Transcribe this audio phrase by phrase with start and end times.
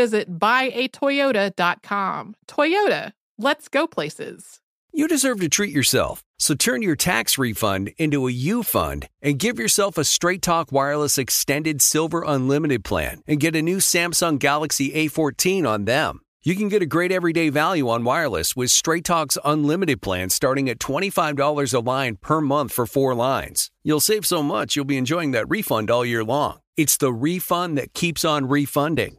[0.00, 2.34] visit buyatoyota.com.
[2.48, 4.60] Toyota, let's go places.
[4.92, 6.24] You deserve to treat yourself.
[6.38, 10.72] So turn your tax refund into a U fund and give yourself a Straight Talk
[10.72, 16.20] Wireless Extended Silver Unlimited plan and get a new Samsung Galaxy A14 on them.
[16.42, 20.70] You can get a great everyday value on wireless with Straight Talk's unlimited plan starting
[20.70, 23.70] at $25 a line per month for four lines.
[23.84, 26.60] You'll save so much you'll be enjoying that refund all year long.
[26.78, 29.18] It's the refund that keeps on refunding.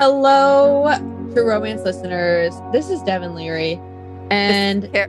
[0.00, 0.88] Hello,
[1.34, 2.54] True Romance listeners.
[2.72, 3.80] This is Devin Leary.
[4.30, 5.08] And uh,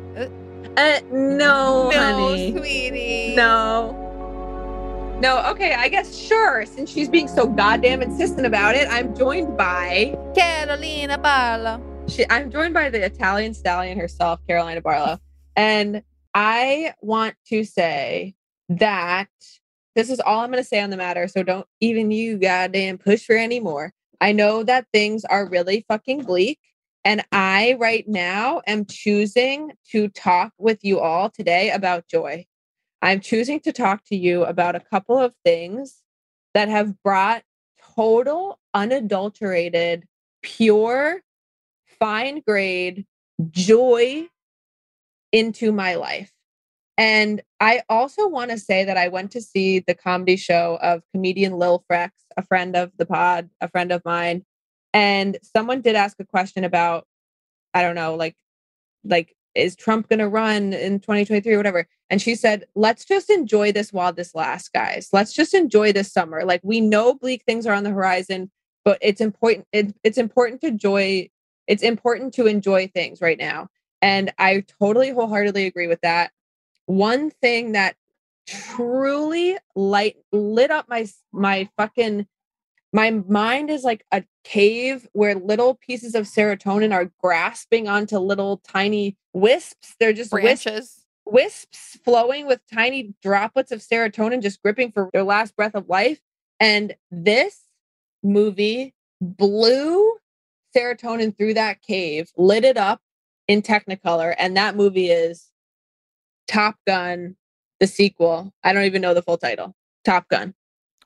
[1.12, 2.58] no, no, honey.
[2.58, 3.36] sweetie.
[3.36, 4.11] No.
[5.22, 6.66] No, okay, I guess sure.
[6.66, 11.80] Since she's being so goddamn insistent about it, I'm joined by Carolina Barlow.
[12.08, 15.20] she, I'm joined by the Italian stallion herself, Carolina Barlow.
[15.56, 16.02] And
[16.34, 18.34] I want to say
[18.70, 19.30] that
[19.94, 21.28] this is all I'm going to say on the matter.
[21.28, 23.94] So don't even you goddamn push for any more.
[24.22, 26.58] I know that things are really fucking bleak.
[27.06, 32.48] And I, right now, am choosing to talk with you all today about joy.
[33.02, 36.02] I'm choosing to talk to you about a couple of things
[36.54, 37.44] that have brought
[37.96, 40.08] total, unadulterated,
[40.42, 41.22] pure,
[42.00, 43.06] fine grade
[43.50, 44.28] joy
[45.32, 46.32] into my life.
[46.98, 51.02] And I also want to say that I went to see the comedy show of
[51.12, 54.46] comedian Lil Frex, a friend of the pod, a friend of mine.
[54.94, 57.08] And someone did ask a question about,
[57.74, 58.36] I don't know, like,
[59.04, 61.88] like, is Trump going to run in 2023 or whatever?
[62.10, 65.10] And she said, let's just enjoy this while this lasts, guys.
[65.12, 66.44] Let's just enjoy this summer.
[66.44, 68.52] Like, we know bleak things are on the horizon,
[68.84, 69.68] but it's important.
[69.72, 71.30] It, it's important to joy.
[71.68, 73.68] It's important to enjoy things right now.
[74.02, 76.32] And I totally wholeheartedly agree with that.
[76.86, 77.96] One thing that
[78.48, 82.28] truly light lit up my my fucking
[82.94, 88.58] my mind is like a cave where little pieces of serotonin are grasping onto little
[88.58, 89.96] tiny wisps.
[90.00, 91.06] They're just wisps, Branches.
[91.26, 96.20] wisps flowing with tiny droplets of serotonin just gripping for their last breath of life.
[96.60, 97.62] And this
[98.24, 100.18] movie blew
[100.76, 103.02] serotonin through that cave, lit it up
[103.48, 104.36] in Technicolor.
[104.38, 105.50] And that movie is
[106.48, 107.38] Top Gun,
[107.80, 108.54] the sequel.
[108.64, 109.76] I don't even know the full title.
[110.04, 110.56] Top Gun.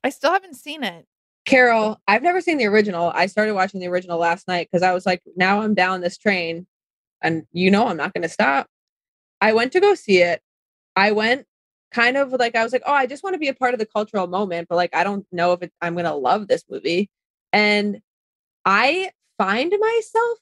[0.04, 1.06] I still haven't seen it.
[1.46, 3.12] Carol, I've never seen the original.
[3.14, 6.18] I started watching the original last night because I was like, now I'm down this
[6.18, 6.66] train
[7.22, 8.68] and you know I'm not going to stop.
[9.42, 10.42] I went to go see it.
[10.96, 11.46] I went
[11.92, 13.80] kind of like, I was like, oh, I just want to be a part of
[13.80, 16.64] the cultural moment, but like, I don't know if it, I'm going to love this
[16.70, 17.10] movie.
[17.54, 18.02] And
[18.66, 20.40] I find myself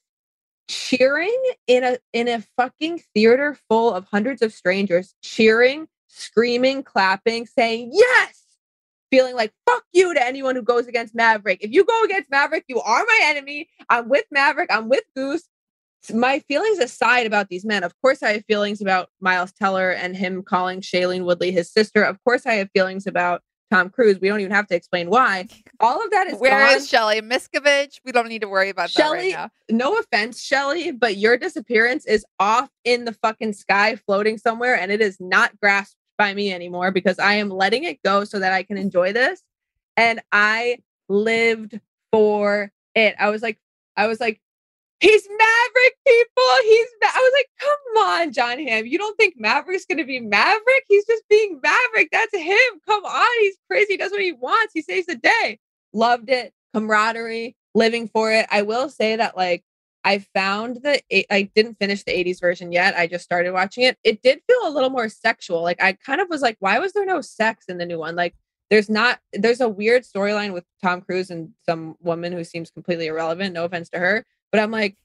[0.68, 7.44] cheering in a in a fucking theater full of hundreds of strangers cheering screaming clapping
[7.44, 8.43] saying yes
[9.14, 11.58] feeling like fuck you to anyone who goes against Maverick.
[11.62, 13.68] If you go against Maverick, you are my enemy.
[13.88, 14.70] I'm with Maverick.
[14.72, 15.48] I'm with Goose.
[16.12, 20.16] My feelings aside about these men, of course, I have feelings about Miles Teller and
[20.16, 22.02] him calling Shailene Woodley his sister.
[22.02, 23.40] Of course, I have feelings about
[23.70, 24.18] Tom Cruise.
[24.20, 25.46] We don't even have to explain why.
[25.80, 26.76] All of that is Where gone.
[26.76, 28.00] is Shelly Miscavige?
[28.04, 29.76] We don't need to worry about Shelly, that right now.
[29.76, 34.90] no offense, Shelly, but your disappearance is off in the fucking sky, floating somewhere, and
[34.92, 38.52] it is not grasped by me anymore because I am letting it go so that
[38.52, 39.42] I can enjoy this.
[39.96, 40.78] And I
[41.08, 41.80] lived
[42.12, 43.14] for it.
[43.18, 43.58] I was like,
[43.96, 44.40] I was like,
[45.00, 46.44] he's Maverick, people.
[46.62, 46.86] He's.
[47.02, 47.08] Ma-.
[47.14, 48.86] I was like, come on, Jon Hamm.
[48.86, 50.84] You don't think Maverick's gonna be Maverick?
[50.88, 52.08] He's just being Maverick.
[52.10, 52.80] That's him.
[52.86, 53.94] Come on, he's crazy.
[53.94, 54.72] He does what he wants.
[54.74, 55.58] He saves the day.
[55.92, 56.52] Loved it.
[56.74, 57.56] Camaraderie.
[57.74, 58.46] Living for it.
[58.50, 59.64] I will say that like
[60.04, 61.00] I found the
[61.32, 62.94] I didn't finish the 80s version yet.
[62.94, 63.98] I just started watching it.
[64.04, 65.62] It did feel a little more sexual.
[65.62, 68.14] Like I kind of was like, why was there no sex in the new one?
[68.14, 68.34] Like
[68.70, 73.06] there's not there's a weird storyline with Tom Cruise and some woman who seems completely
[73.06, 73.54] irrelevant.
[73.54, 74.96] No offense to her, but I'm like,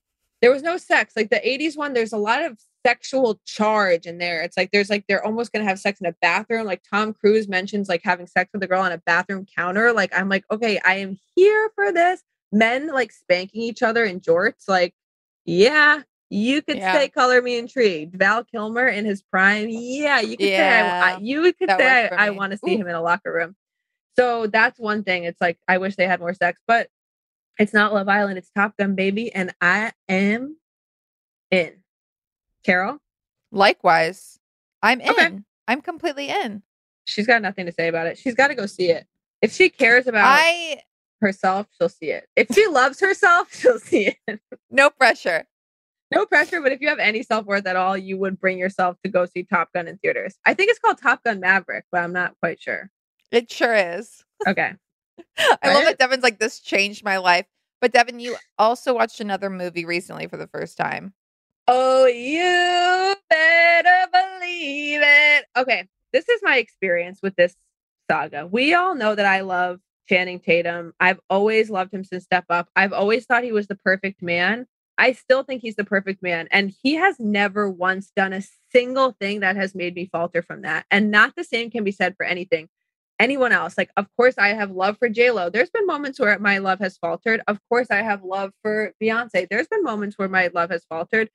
[0.41, 1.13] there was no sex.
[1.15, 4.41] Like the 80s one, there's a lot of sexual charge in there.
[4.41, 6.65] It's like there's like they're almost gonna have sex in a bathroom.
[6.65, 9.93] Like Tom Cruise mentions like having sex with a girl on a bathroom counter.
[9.93, 12.21] Like I'm like, okay, I am here for this.
[12.51, 14.67] Men like spanking each other in jorts.
[14.67, 14.93] Like,
[15.45, 16.93] yeah, you could Yeah.
[16.93, 18.15] say color me intrigued.
[18.15, 19.67] Val Kilmer in his prime.
[19.69, 22.75] Yeah, you could say I, I- you could that say I, I want to see
[22.75, 22.81] Ooh.
[22.81, 23.55] him in a locker room.
[24.17, 25.23] So that's one thing.
[25.23, 26.89] It's like I wish they had more sex, but
[27.57, 28.37] it's not Love Island.
[28.37, 30.57] It's Top Gun, baby, and I am
[31.51, 31.73] in.
[32.63, 32.99] Carol,
[33.51, 34.39] Likewise,
[34.83, 35.09] I'm in.
[35.09, 35.39] Okay.
[35.67, 36.61] I'm completely in.
[37.05, 38.17] she's got nothing to say about it.
[38.17, 39.07] She's got to go see it.
[39.41, 40.81] If she cares about I
[41.21, 42.27] herself, she'll see it.
[42.35, 44.39] If she loves herself, she'll see it.
[44.69, 45.45] no pressure.
[46.11, 48.97] no pressure, but if you have any self worth at all, you would bring yourself
[49.03, 50.35] to go see Top Gun in theaters.
[50.45, 52.89] I think it's called Top Gun Maverick, but I'm not quite sure.
[53.31, 54.23] It sure is.
[54.47, 54.71] Okay.
[55.37, 57.45] I love that Devin's like this changed my life.
[57.81, 61.13] But Devin, you also watched another movie recently for the first time.
[61.67, 65.45] Oh, you better believe it.
[65.57, 65.89] Okay.
[66.13, 67.53] This is my experience with this
[68.09, 68.47] saga.
[68.47, 70.93] We all know that I love Channing Tatum.
[70.99, 72.69] I've always loved him since Step Up.
[72.75, 74.65] I've always thought he was the perfect man.
[74.97, 76.47] I still think he's the perfect man.
[76.51, 80.63] And he has never once done a single thing that has made me falter from
[80.63, 80.85] that.
[80.91, 82.67] And not the same can be said for anything.
[83.19, 83.77] Anyone else.
[83.77, 85.49] Like, of course, I have love for Lo.
[85.49, 87.41] There's been moments where my love has faltered.
[87.47, 89.47] Of course, I have love for Beyonce.
[89.49, 91.29] There's been moments where my love has faltered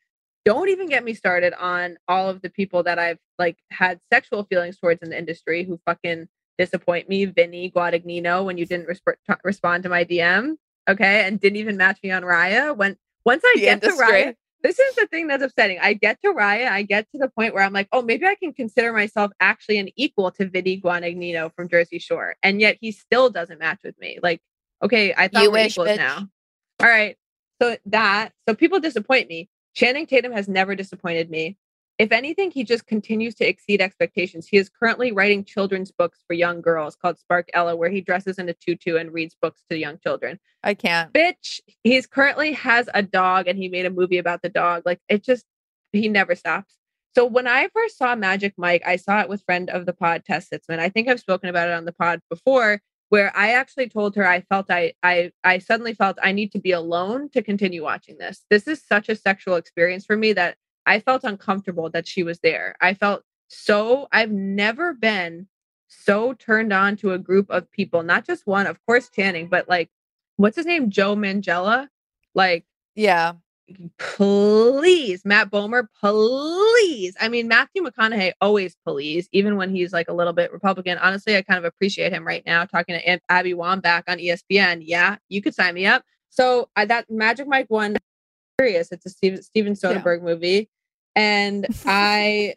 [0.45, 4.45] don't even get me started on all of the people that I've like had sexual
[4.45, 6.29] feelings towards in the industry who fucking
[6.59, 7.25] disappoint me.
[7.27, 10.57] Vinny Guadagnino when you didn't resp- respond to my DM,
[10.89, 12.77] okay, and didn't even match me on Raya.
[12.77, 13.89] When once I The get to.
[13.91, 15.79] Raya, this is the thing that's upsetting.
[15.81, 18.35] I get to Raya, I get to the point where I'm like, oh, maybe I
[18.35, 22.91] can consider myself actually an equal to Vinny Guadagnino from Jersey Shore, and yet he
[22.93, 24.19] still doesn't match with me.
[24.23, 24.41] Like,
[24.83, 25.97] okay, I thought You we're wish, equals bitch.
[25.99, 26.29] now.
[26.81, 27.17] All right,
[27.61, 29.49] so that so people disappoint me.
[29.75, 31.57] Channing Tatum has never disappointed me.
[31.99, 34.49] If anything, he just continues to exceed expectations.
[34.49, 38.49] He is currently writing children's books for young girls called Sparkella, where he dresses in
[38.49, 40.41] a tutu and reads books to young children.
[40.65, 41.13] I can't.
[41.13, 44.83] Bitch, he's currently has a dog and he made a movie about the dog.
[44.85, 45.45] Like it just,
[45.93, 46.75] he never stops.
[47.15, 50.25] So when I first saw Magic Mike, I saw it with friend of the pod,
[50.25, 50.81] Tess Sitzman.
[50.81, 52.81] I think I've spoken about it on the pod before,
[53.11, 56.59] where I actually told her I felt I I I suddenly felt I need to
[56.59, 58.45] be alone to continue watching this.
[58.51, 60.57] This is such a sexual experience for me that
[60.87, 62.77] I felt uncomfortable that she was there.
[62.81, 65.49] I felt so I've never been
[65.89, 69.69] so turned on to a group of people, not just one, of course Channing, but
[69.69, 69.91] like
[70.37, 70.91] what's his name?
[70.91, 71.89] Joe Manganiello.
[72.35, 72.65] Like
[72.95, 73.35] Yeah.
[73.99, 77.17] please, Matt Bomer, please.
[77.21, 80.99] I mean, Matthew McConaughey always please, even when he's like a little bit Republican.
[80.99, 84.83] Honestly, I kind of appreciate him right now talking to Aunt Abby Wambach on ESPN.
[84.85, 86.05] Yeah, you could sign me up.
[86.31, 87.97] So I, that Magic Mike one,
[88.61, 88.93] serious.
[88.93, 90.69] It's a Steven, Steven Soderbergh movie,
[91.15, 92.55] and I,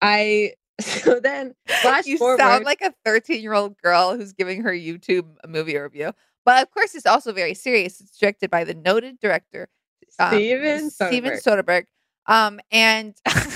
[0.00, 0.54] I.
[0.80, 2.38] So then, flash you forward.
[2.38, 6.12] sound like a 13 year old girl who's giving her YouTube movie review.
[6.46, 8.00] But of course, it's also very serious.
[8.00, 9.68] It's directed by the noted director
[10.18, 11.64] um, Steven Steven Soderbergh.
[11.66, 11.84] Soderbergh.
[12.26, 13.14] Um, and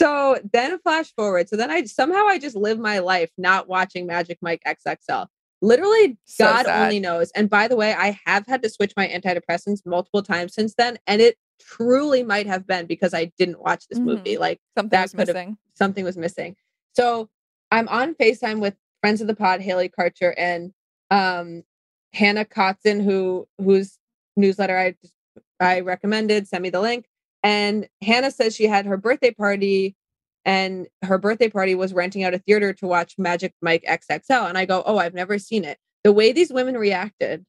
[0.00, 1.48] So then flash forward.
[1.48, 5.26] So then I somehow I just live my life not watching Magic Mike XXL.
[5.62, 6.82] Literally, So God sad.
[6.84, 7.30] only knows.
[7.32, 10.98] And by the way, I have had to switch my antidepressants multiple times since then.
[11.06, 14.04] And it truly might have been because I didn't watch this Mhm.
[14.04, 14.38] movie.
[14.38, 15.58] Like something was missing.
[15.74, 16.56] something was missing.
[16.94, 17.28] So
[17.70, 20.72] I'm on FaceTime with friends of the pod, Haley Karcher and
[21.10, 21.62] um
[22.12, 23.98] Hannah Kotzen, who whose
[24.36, 24.94] newsletter I
[25.60, 27.06] I recommended, send me the link.
[27.42, 29.96] And Hannah says she had her birthday party
[30.44, 34.48] and her birthday party was renting out a theater to watch Magic Mike XXL.
[34.48, 35.78] And I go, Oh, I've never seen it.
[36.04, 37.44] The way these women reacted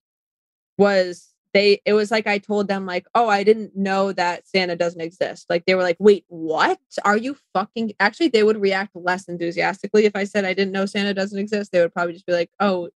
[0.77, 4.75] was they it was like I told them, like, oh, I didn't know that Santa
[4.75, 5.47] doesn't exist.
[5.49, 6.79] Like they were like, wait, what?
[7.03, 10.85] Are you fucking actually they would react less enthusiastically if I said I didn't know
[10.85, 11.71] Santa doesn't exist.
[11.71, 12.89] They would probably just be like, oh,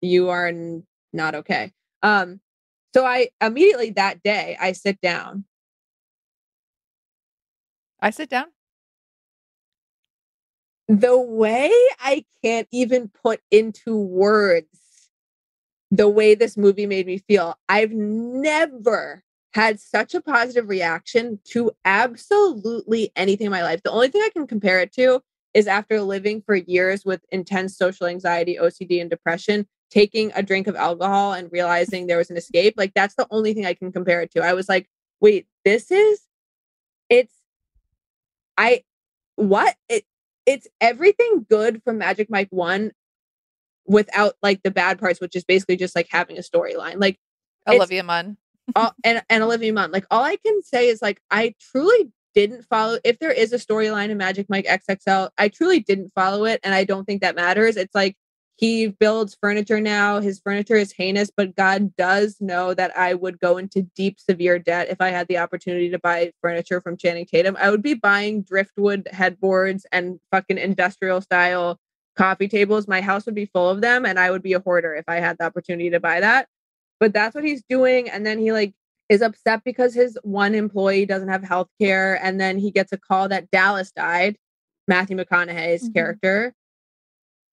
[0.00, 0.52] you are
[1.12, 1.72] not okay.
[2.02, 2.40] Um,
[2.94, 5.44] so I immediately that day I sit down
[8.02, 8.46] I sit down.
[10.98, 14.66] The way I can't even put into words
[15.90, 17.54] the way this movie made me feel.
[17.66, 19.22] I've never
[19.54, 23.82] had such a positive reaction to absolutely anything in my life.
[23.82, 25.22] The only thing I can compare it to
[25.54, 30.66] is after living for years with intense social anxiety, OCD, and depression, taking a drink
[30.66, 32.74] of alcohol and realizing there was an escape.
[32.76, 34.42] Like, that's the only thing I can compare it to.
[34.42, 34.88] I was like,
[35.20, 36.20] wait, this is,
[37.08, 37.34] it's,
[38.58, 38.82] I,
[39.36, 39.74] what?
[39.88, 40.04] It,
[40.46, 42.92] it's everything good from Magic Mike 1
[43.86, 47.00] without like the bad parts, which is basically just like having a storyline.
[47.00, 47.18] Like,
[47.68, 48.36] Olivia Munn.
[48.74, 49.90] all, and, and Olivia Munn.
[49.92, 52.98] Like all I can say is like I truly didn't follow.
[53.04, 56.74] If there is a storyline in Magic Mike XXL, I truly didn't follow it, and
[56.74, 57.76] I don't think that matters.
[57.76, 58.16] It's like
[58.62, 60.20] he builds furniture now.
[60.20, 64.60] His furniture is heinous, but God does know that I would go into deep, severe
[64.60, 67.56] debt if I had the opportunity to buy furniture from Channing Tatum.
[67.58, 71.80] I would be buying driftwood headboards and fucking industrial style
[72.16, 72.86] coffee tables.
[72.86, 75.16] My house would be full of them, and I would be a hoarder if I
[75.16, 76.46] had the opportunity to buy that
[77.00, 78.72] but that's what he's doing and then he like
[79.08, 82.96] is upset because his one employee doesn't have health care and then he gets a
[82.96, 84.36] call that dallas died
[84.86, 85.94] matthew mcconaughey's Mhm.
[85.94, 86.54] character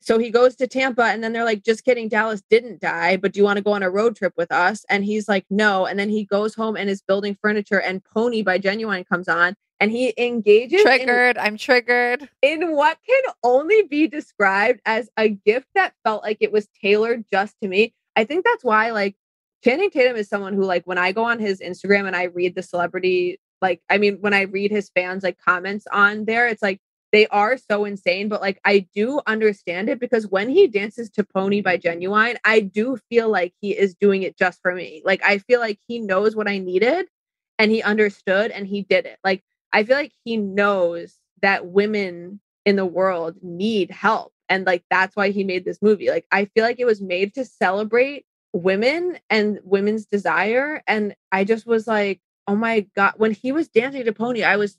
[0.02, 3.32] so he goes to tampa and then they're like just kidding dallas didn't die but
[3.32, 5.86] do you want to go on a road trip with us and he's like no
[5.86, 9.56] and then he goes home and is building furniture and pony by Ginuwine comes on
[9.80, 11.38] and he engages in Triggered.
[11.38, 12.28] I'm triggered.
[12.42, 17.26] in what can only be described as a gift that felt like it was tailored
[17.32, 17.94] just to me.
[18.16, 19.16] I think that's why, like,
[19.64, 22.56] Channing Tatum is someone who, like, when I go on his Instagram and I read
[22.56, 26.62] the celebrity, like, I mean, when I read his fans, like, comments on there, it's
[26.62, 31.10] like they are so insane, but like, I do understand it because when he dances
[31.12, 35.02] to Pony by Ginuwine, I do feel like he is doing it just for me.
[35.04, 37.08] Like, I feel like he knows what I needed
[37.58, 39.18] and he understood and he did it.
[39.24, 44.34] Like, I feel like he knows that women in the world need help.
[44.48, 46.10] And like that's why he made this movie.
[46.10, 50.82] Like I feel like it was made to celebrate women and women's desire.
[50.88, 53.14] And I just was like, oh my God.
[53.18, 54.78] When he was dancing to Pony, I was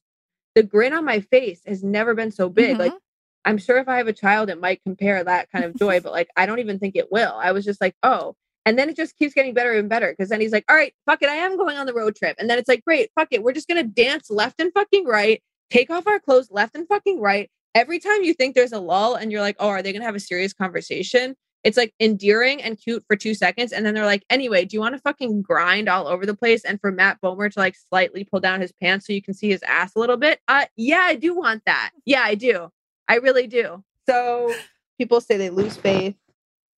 [0.60, 2.78] the grin on my face has never been so big.
[2.78, 2.98] Like Mhm.
[3.46, 6.12] I'm sure if I have a child, it might compare that kind of joy, but
[6.12, 7.32] like I don't even think it will.
[7.34, 8.34] I was just like, oh.
[8.66, 10.92] And then it just keeps getting better and better because then he's like, all right,
[11.06, 12.36] fuck it, I am going on the road trip.
[12.38, 15.42] And then it's like, great, fuck it, we're just gonna dance left and fucking right,
[15.70, 17.50] take off our clothes left and fucking right.
[17.74, 20.14] Every time you think there's a lull and you're like, oh, are they gonna have
[20.14, 21.36] a serious conversation?
[21.62, 23.72] It's like endearing and cute for two seconds.
[23.72, 26.64] And then they're like, anyway, do you want to fucking grind all over the place?
[26.64, 29.50] And for Matt Bomer to like slightly pull down his pants so you can see
[29.50, 30.40] his ass a little bit?
[30.48, 31.90] Uh yeah, I do want that.
[32.06, 32.70] Yeah, I do.
[33.08, 33.84] I really do.
[34.08, 34.54] So
[34.98, 36.16] people say they lose faith,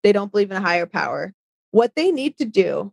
[0.02, 1.32] they don't believe in a higher power.
[1.70, 2.92] What they need to do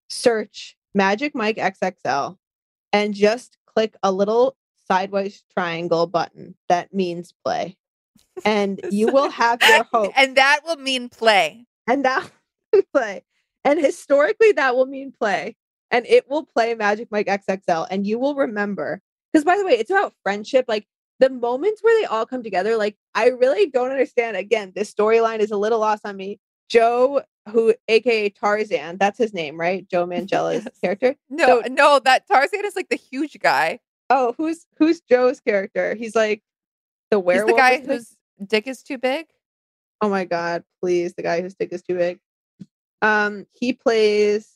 [0.09, 2.39] search Magic Mike XXL,
[2.93, 7.77] and just click a little sideways triangle button that means play.
[8.45, 11.67] And you will have your hope and that will mean play.
[11.87, 12.29] and that
[12.73, 13.23] will play.
[13.65, 15.57] And historically, that will mean play.
[15.91, 17.87] And it will play Magic Mike XXL.
[17.91, 19.01] And you will remember.
[19.33, 20.65] Because by the way, it's about friendship.
[20.69, 20.87] Like
[21.21, 24.37] the moments where they all come together, like I really don't understand.
[24.37, 26.41] Again, this storyline is a little lost on me.
[26.69, 29.89] Joe, who aka Tarzan, that's his name, right?
[29.89, 30.79] Joe Manganiello's Yes.
[30.83, 31.15] character.
[31.31, 33.79] No, So- no, that Tarzan is like the huge guy.
[34.11, 35.95] Oh, who's who's Joe's character?
[35.95, 36.43] He's like
[37.11, 39.27] the He's the guy whose dick is too big.
[40.01, 42.19] Oh my god, please, the guy whose dick is too big.
[43.03, 44.49] Um, he plays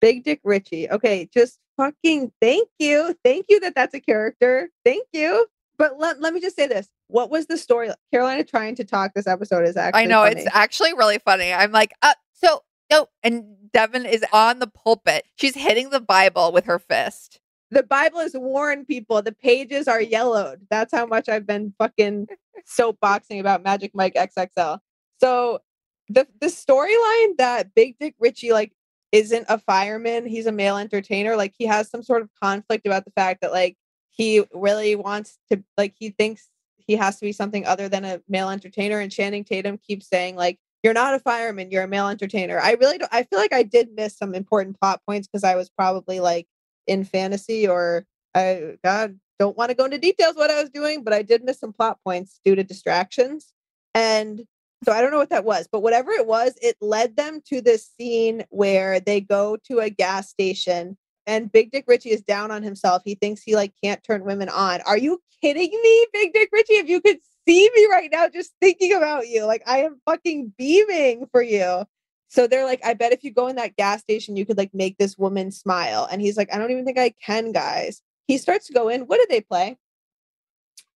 [0.00, 0.90] Big Dick Richie.
[0.90, 3.16] Okay, just fucking thank you.
[3.24, 4.70] Thank you that that's a character.
[4.84, 5.46] Thank you.
[5.78, 6.88] But let, let me just say this.
[7.08, 7.90] What was the story?
[8.10, 10.40] Carolina trying to talk this episode is actually I know funny.
[10.40, 11.52] it's actually really funny.
[11.52, 15.24] I'm like, uh, so no, and Devin is on the pulpit.
[15.36, 17.40] She's hitting the Bible with her fist.
[17.70, 19.22] The Bible is worn people.
[19.22, 20.66] The pages are yellowed.
[20.70, 22.28] That's how much I've been fucking
[22.78, 24.78] soapboxing about Magic Mike XXL.
[25.18, 25.60] So
[26.08, 28.72] the the storyline that Big Dick Richie like
[29.12, 31.36] isn't a fireman, he's a male entertainer.
[31.36, 33.76] Like he has some sort of conflict about the fact that like
[34.10, 38.20] he really wants to like he thinks he has to be something other than a
[38.28, 39.00] male entertainer.
[39.00, 42.60] And Channing Tatum keeps saying like you're not a fireman, you're a male entertainer.
[42.60, 45.56] I really don't I feel like I did miss some important plot points because I
[45.56, 46.46] was probably like
[46.86, 51.04] in fantasy or I God don't want to go into details what I was doing,
[51.04, 53.52] but I did miss some plot points due to distractions.
[53.94, 54.42] And
[54.84, 57.60] so I don't know what that was, but whatever it was, it led them to
[57.60, 62.50] this scene where they go to a gas station and Big Dick Richie is down
[62.50, 63.02] on himself.
[63.04, 64.80] He thinks he like can't turn women on.
[64.82, 66.74] Are you kidding me, Big Dick Richie?
[66.74, 70.52] If you could see me right now just thinking about you, like I am fucking
[70.56, 71.84] beaming for you.
[72.28, 74.74] So they're like, I bet if you go in that gas station, you could like
[74.74, 76.08] make this woman smile.
[76.10, 78.02] And he's like, I don't even think I can, guys.
[78.26, 79.02] He starts to go in.
[79.02, 79.78] What do they play?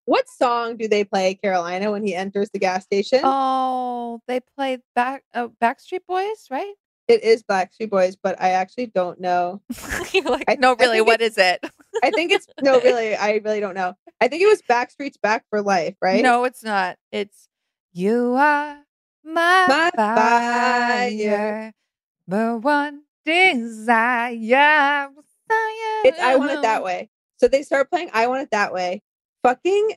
[0.09, 3.21] what song do they play, Carolina, when he enters the gas station?
[3.23, 6.73] Oh, they play back uh, Backstreet Boys, right?
[7.07, 9.61] It is Backstreet Boys, but I actually don't know.
[10.25, 11.63] Like, I- no, really, think what is it?
[12.03, 13.93] I think it's no, really, I really don't know.
[14.19, 16.23] I think it was Backstreet's Back for Life, right?
[16.23, 16.97] No, it's not.
[17.11, 17.47] It's
[17.93, 18.79] you are
[19.23, 21.73] my, My fire, fire.
[22.27, 25.09] the one desire.
[26.05, 27.09] It's I Want It That Way.
[27.37, 29.01] So they start playing I Want It That Way.
[29.43, 29.93] Fucking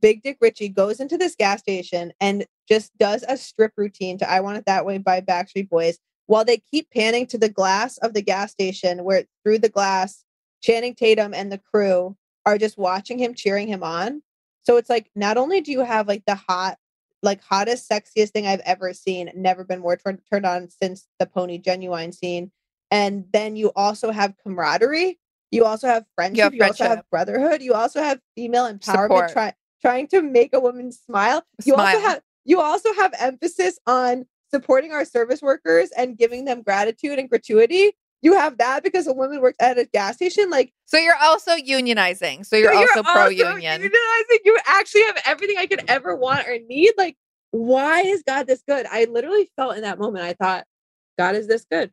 [0.00, 4.30] Big Dick Richie goes into this gas station and just does a strip routine to
[4.30, 7.98] I Want It That Way by Backstreet Boys while they keep panning to the glass
[7.98, 10.24] of the gas station where through the glass,
[10.62, 14.22] Channing Tatum and the crew are just watching him, cheering him on.
[14.62, 16.78] So it's like not only do you have like the hot,
[17.22, 21.26] like hottest, sexiest thing I've ever seen, never been more turned turned on since the
[21.26, 22.50] Pony Ginuwine scene,
[22.90, 25.18] and then you also have camaraderie.
[25.50, 26.54] You also have friendship.
[26.54, 27.62] You, also have brotherhood.
[27.62, 29.32] You also have female empowerment.
[29.32, 29.52] Try,
[29.82, 31.44] trying to make a woman smile.
[31.64, 36.62] You also have you also have emphasis on supporting our service workers and giving them
[36.62, 37.92] gratitude and gratuity.
[38.22, 40.48] You have that because a woman works at a gas station.
[40.48, 42.46] Like So you're also unionizing.
[42.46, 43.82] So you're, so also pro union.
[43.82, 44.38] unionizing.
[44.44, 46.92] You actually have everything I could ever want or need.
[46.96, 47.16] Like,
[47.50, 48.86] why is God this good?
[48.90, 50.24] I literally felt in that moment.
[50.24, 50.64] I thought,
[51.18, 51.90] God is this good.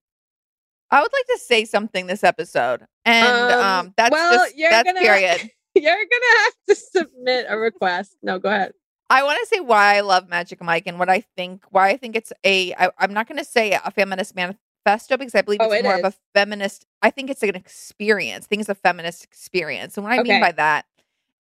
[0.91, 4.71] I would like to say something this episode, and um, Um, that's well, just you're
[4.71, 5.51] that's gonna- period.
[5.75, 8.15] You're gonna have to submit a request.
[8.23, 8.73] No, go ahead.
[9.11, 11.97] I want to say why I love Magic Mike and what I think, why I
[11.97, 12.73] think it's a.
[12.73, 14.35] I, I'm not going to say a feminist
[14.85, 16.85] manifesto because I believe Oh, it's it more of a feminist.
[17.01, 18.45] I think it's an experience.
[18.45, 19.97] I think it's a feminist experience.
[19.97, 20.31] And what I Okay.
[20.33, 20.85] mean by that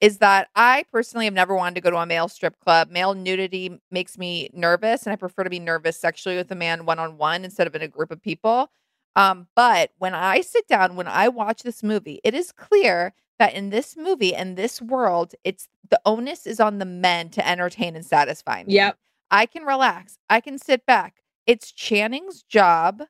[0.00, 2.90] is that I personally have never wanted to go to a male strip club.
[2.90, 6.86] Male nudity makes me nervous, and I prefer to be nervous sexually with a man
[6.86, 8.70] one on one instead of in a group of people.
[9.16, 13.54] Um, but when I sit down, when I watch this movie, it is clear that
[13.54, 17.96] in this movie and this world, it's the onus is on the men to entertain
[17.96, 18.74] and satisfy me.
[18.74, 18.96] Yep.
[19.32, 20.18] I can relax.
[20.30, 21.22] I can sit back.
[21.46, 23.02] It's Channing's job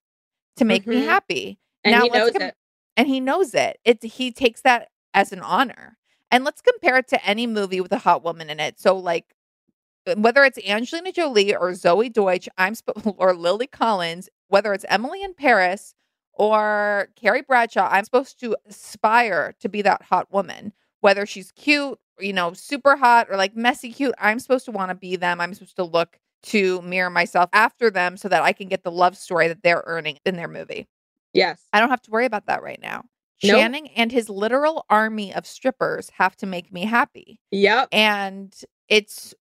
[0.59, 1.07] to make me Mhm.
[1.07, 1.59] happy.
[1.85, 2.55] And Now he knows com- it.
[2.97, 3.79] And he knows it.
[3.85, 5.97] It's he takes that as an honor.
[6.31, 8.79] And let's compare it to any movie with a hot woman in it.
[8.81, 9.35] So like
[10.07, 14.85] uh, whether it's Angelina Jolie or Zoey Deutch, I'm sp- or Lily Collins, whether it's
[14.88, 15.94] Emily in Paris
[16.35, 20.73] or Carrie Bradshaw, I'm supposed to aspire to be that hot woman.
[21.01, 24.90] Whether she's cute, you know, super hot or like messy cute, I'm supposed to want
[24.90, 25.40] to be them.
[25.40, 28.90] I'm supposed to look to mirror myself after them so that I can get the
[28.90, 30.87] love story that they're earning in their movie.
[31.33, 31.62] Yes.
[31.72, 33.05] I don't have to worry about that right now.
[33.42, 33.57] Nope.
[33.57, 37.40] Channing and his literal army of strippers have to make me happy.
[37.51, 37.88] Yep.
[37.92, 38.55] And
[38.88, 39.35] it's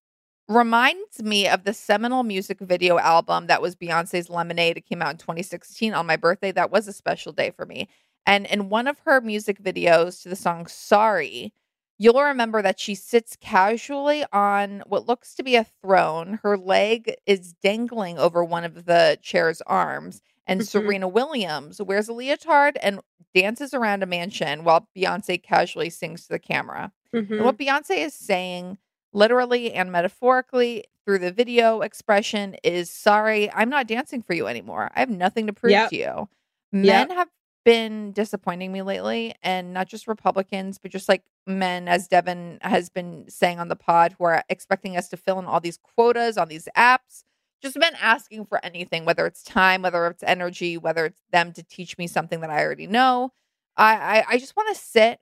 [0.48, 4.78] reminds me of the seminal music video album that was Beyonce's Lemonade.
[4.78, 6.52] It came out in 2016 on my birthday.
[6.52, 7.90] That was a special day for me.
[8.26, 11.54] And in one of her music videos to the song Sorry,
[11.98, 16.40] you'll remember that she sits casually on what looks to be a throne.
[16.44, 20.22] Her leg is dangling over one of the chair's arms.
[20.46, 20.68] And Mhm.
[20.68, 23.02] Serena Williams wears a leotard and
[23.36, 26.92] dances around a mansion while Beyonce casually sings to the camera.
[27.14, 27.32] Mhm.
[27.38, 28.78] And what Beyonce is saying,
[29.14, 34.90] literally and metaphorically, through the video expression, is sorry, I'm not dancing for you anymore.
[34.96, 35.90] I have nothing to prove Yep.
[35.90, 36.30] to you.
[36.72, 37.30] Men have
[37.68, 42.90] been disappointing me lately, and not just Republicans, but just like men, as Devin has
[42.90, 46.38] been saying on the pod, who are expecting us to fill in all these quotas
[46.40, 47.26] on these apps.
[47.62, 51.64] Just men asking for anything, whether it's time, whether it's energy, whether it's them to
[51.64, 53.34] teach me something that I already know.
[53.76, 55.20] I I, I just want to sit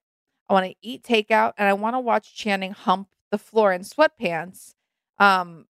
[0.49, 3.81] I want to eat takeout and I want to watch Channing hump the floor in
[3.81, 4.75] sweatpants.
[5.19, 5.65] Um,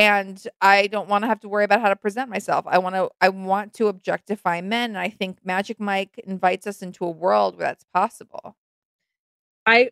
[0.00, 2.64] and I don't want to have to worry about how to present myself.
[2.66, 6.80] I want to I want to objectify men, and I think Magic Mike invites us
[6.80, 8.56] into a world where that's possible.
[9.66, 9.90] I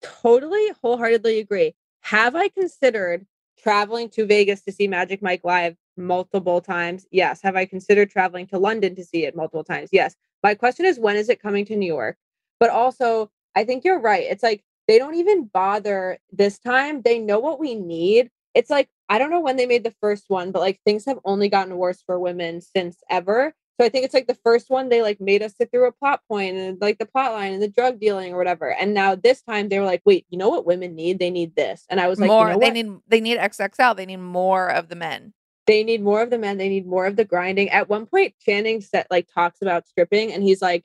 [0.00, 1.74] totally wholeheartedly agree.
[2.02, 3.26] Have I considered
[3.60, 7.04] traveling to Vegas to see Magic Mike live multiple times?
[7.10, 7.42] Yes.
[7.42, 9.88] Have I considered traveling to London to see it multiple times?
[9.90, 10.14] Yes.
[10.44, 12.16] My question is when is it coming to New York?
[12.60, 14.22] But also, I think you're right.
[14.22, 17.02] It's like they don't even bother this time.
[17.02, 18.30] They know what we need.
[18.54, 21.18] It's like I don't know when they made the first one, but like things have
[21.24, 23.54] only gotten worse for women since ever.
[23.80, 25.92] So I think it's like the first one they like made us sit through a
[25.92, 28.72] plot point and like the plot line and the drug dealing or whatever.
[28.74, 31.20] And now this time they were like, wait, you know what women need?
[31.20, 31.84] They need this.
[31.88, 33.96] And I was like, more you know they need they need XXL.
[33.96, 35.32] They need more of the men.
[35.66, 36.58] they need more of the men.
[36.58, 37.68] They need more of the grinding.
[37.70, 40.84] At one point, Channing set like talks about stripping and he's like,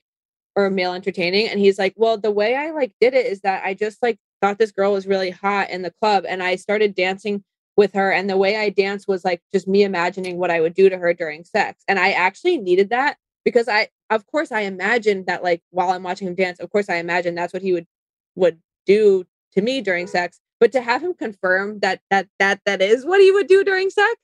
[0.56, 1.48] or male entertaining.
[1.48, 4.20] And he's like, well, the way I like did it is that I just like
[4.40, 7.44] thought this girl was really hot in the club and I started dancing
[7.76, 8.12] with her.
[8.12, 10.98] And the way I danced was like just me imagining what I would do to
[10.98, 11.84] her during sex.
[11.88, 16.04] And I actually needed that because I, of course, I imagined that like while I'm
[16.04, 17.88] watching him dance, of course, I imagine that's what he would
[18.36, 20.40] would do to me during sex.
[20.60, 23.90] But to have him confirm that that that that is what he would do during
[23.90, 24.16] sex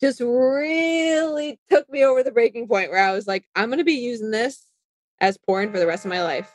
[0.00, 3.94] just really took me over the breaking point where I was like, I'm gonna be
[3.94, 4.64] using this
[5.20, 6.52] as porn for the rest of my life.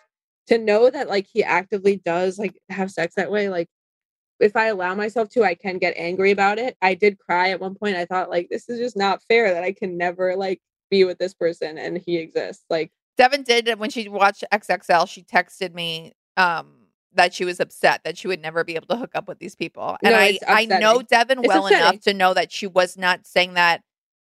[0.48, 3.70] To know that like he actively does like have sex that way, like
[4.40, 6.76] if I allow myself to, I can get angry about it.
[6.82, 7.96] I did cry at one point.
[7.96, 11.18] I thought like this is just not fair that I can never like be with
[11.18, 12.66] this person and he exists.
[12.70, 16.68] Like Devin did when she watched XXL, she texted me um
[17.16, 19.56] that she was upset that she would never be able to hook up with these
[19.56, 19.98] people.
[20.04, 21.02] And No, I I know.
[21.02, 21.88] Devin It's well upsetting.
[21.88, 23.82] enough to know that she was not saying that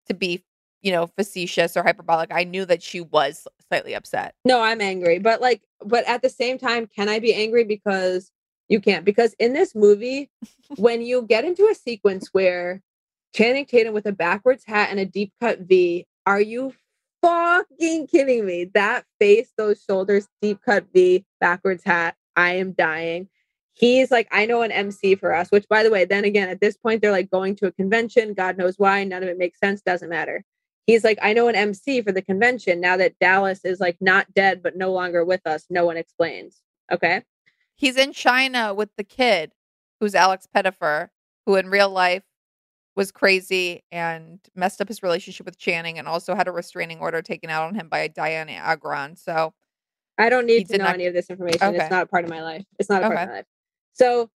[0.08, 0.44] to be,
[0.82, 2.34] you know, facetious or hyperbolic.
[2.34, 4.34] I knew that she was slightly upset.
[4.44, 8.32] No, I'm angry, but like, but at the same time, can I be angry because
[8.70, 9.06] you can't?
[9.06, 10.30] Because in this movie,
[10.78, 12.82] when you get into a sequence where
[13.36, 16.74] Channing Tatum with a backwards hat and a deep cut V, are you
[17.22, 18.66] fucking kidding me?
[18.74, 22.16] That face, those shoulders, deep cut V, backwards hat.
[22.36, 23.28] I am dying.
[23.74, 26.60] He's like, I know an MC for us, which by the way, then again, at
[26.60, 28.34] this point, they're like going to a convention.
[28.34, 29.04] God knows why.
[29.04, 29.82] None of it makes sense.
[29.82, 30.44] Doesn't matter
[30.90, 34.34] he's like, I know an MC for the convention now that Dallas is like not
[34.34, 35.66] dead, but no longer with us.
[35.70, 36.64] No one explains.
[36.92, 37.22] Okay.
[37.80, 39.54] He's in China with the kid
[40.02, 41.12] who's Alex Pettyfer,
[41.46, 42.24] who in real life
[42.98, 47.22] was crazy and messed up his relationship with Channing and also had a restraining order
[47.22, 49.16] taken out on him by Dianna Agron.
[49.16, 49.54] So
[50.18, 51.64] I don't need to know not- any of this information.
[51.64, 51.78] Okay.
[51.78, 52.66] It's not a part of my life.
[52.80, 53.24] It's not a part Okay.
[53.24, 53.46] of my life.
[53.94, 54.30] So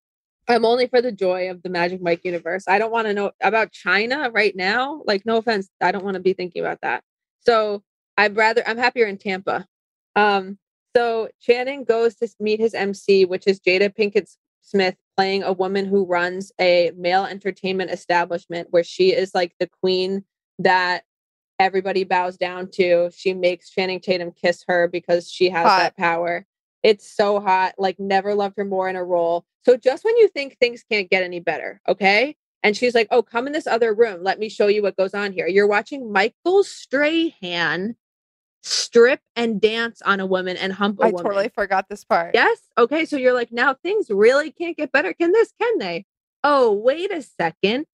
[0.46, 2.68] I'm only for the joy of the Magic Mike universe.
[2.68, 5.02] I don't want to know about China right now.
[5.04, 5.68] Like, no offense.
[5.80, 7.02] I don't want to be thinking about that.
[7.40, 7.82] So
[8.16, 9.66] I'd rather, I'm happier in Tampa.
[10.14, 10.58] Um,
[10.96, 15.84] so Channing goes to meet his MC, which is Jada Pinkett Smith playing a woman
[15.86, 20.24] who runs a male entertainment establishment where she is like the queen
[20.58, 21.04] that
[21.58, 23.10] everybody bows down to.
[23.14, 25.78] She makes Channing Tatum kiss her because she has Hot.
[25.78, 26.46] that power.
[26.82, 27.74] It's so hot.
[27.78, 29.44] Like, never loved her more in a role.
[29.64, 32.36] So, just when you think things can't get any better, okay?
[32.64, 34.22] And she's like, Oh, come in this other room.
[34.22, 35.46] Let me show you what goes on here.
[35.46, 37.96] You're watching Michael Strahan
[38.62, 41.24] strip and dance on a woman and hump a I woman.
[41.24, 42.30] totally forgot this part.
[42.34, 42.58] Yes.
[42.78, 43.04] Okay.
[43.04, 45.12] So you're like, now things really can't get better.
[45.12, 45.52] Can this?
[45.60, 46.06] Can they?
[46.44, 47.86] Oh, wait a second.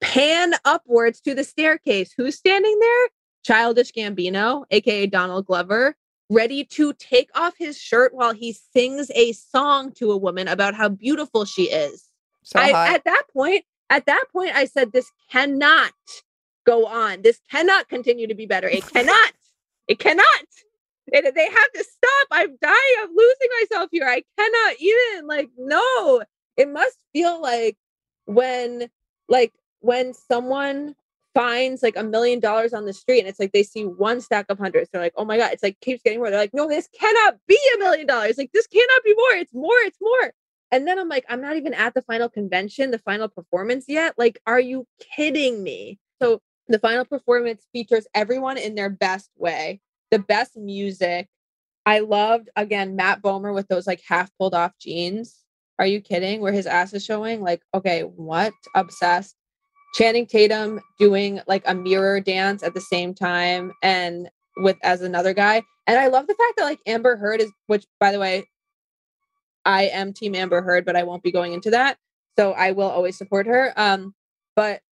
[0.00, 2.12] Pan upwards to the staircase.
[2.16, 3.08] Who's standing there?
[3.42, 5.96] Childish Gambino, aka Donald Glover,
[6.28, 10.74] ready to take off his shirt while he sings a song to a woman about
[10.74, 12.04] how beautiful she is.
[12.42, 15.92] So I, at that point, at that point, I said, this cannot
[16.64, 17.22] go on.
[17.22, 18.68] This cannot continue to be better.
[18.68, 19.32] It cannot.
[19.90, 20.24] It cannot.
[21.08, 22.28] It, they have to stop.
[22.30, 22.96] I'm dying.
[23.00, 24.06] I'm losing myself here.
[24.06, 26.22] I cannot even like, no,
[26.56, 27.76] it must feel like
[28.26, 28.88] when,
[29.28, 30.94] like, when someone
[31.34, 34.46] finds like a million dollars on the street and it's like they see one stack
[34.48, 34.90] of hundreds.
[34.90, 36.30] They're like, oh my God, it's like keeps getting more.
[36.30, 38.38] They're like, no, this cannot be a million dollars.
[38.38, 39.32] Like, this cannot be more.
[39.32, 39.78] It's more.
[39.82, 40.32] It's more.
[40.70, 44.14] And then I'm like, I'm not even at the final convention, the final performance yet.
[44.16, 45.98] Like, are you kidding me?
[46.22, 49.80] So the final performance features everyone in their best way,
[50.10, 51.28] the best music.
[51.86, 55.44] I loved again Matt Bomer with those like half pulled off jeans.
[55.78, 56.40] Are you kidding?
[56.40, 57.40] Where his ass is showing?
[57.40, 58.52] Like, okay, what?
[58.74, 59.34] Obsessed.
[59.94, 64.28] Channing Tatum doing like a mirror dance at the same time and
[64.58, 65.62] with as another guy.
[65.86, 68.44] And I love the fact that like Amber Heard is, which by the way,
[69.64, 71.96] I am Team Amber Heard, but I won't be going into that.
[72.38, 73.72] So I will always support her.
[73.76, 74.14] Um,
[74.54, 74.82] but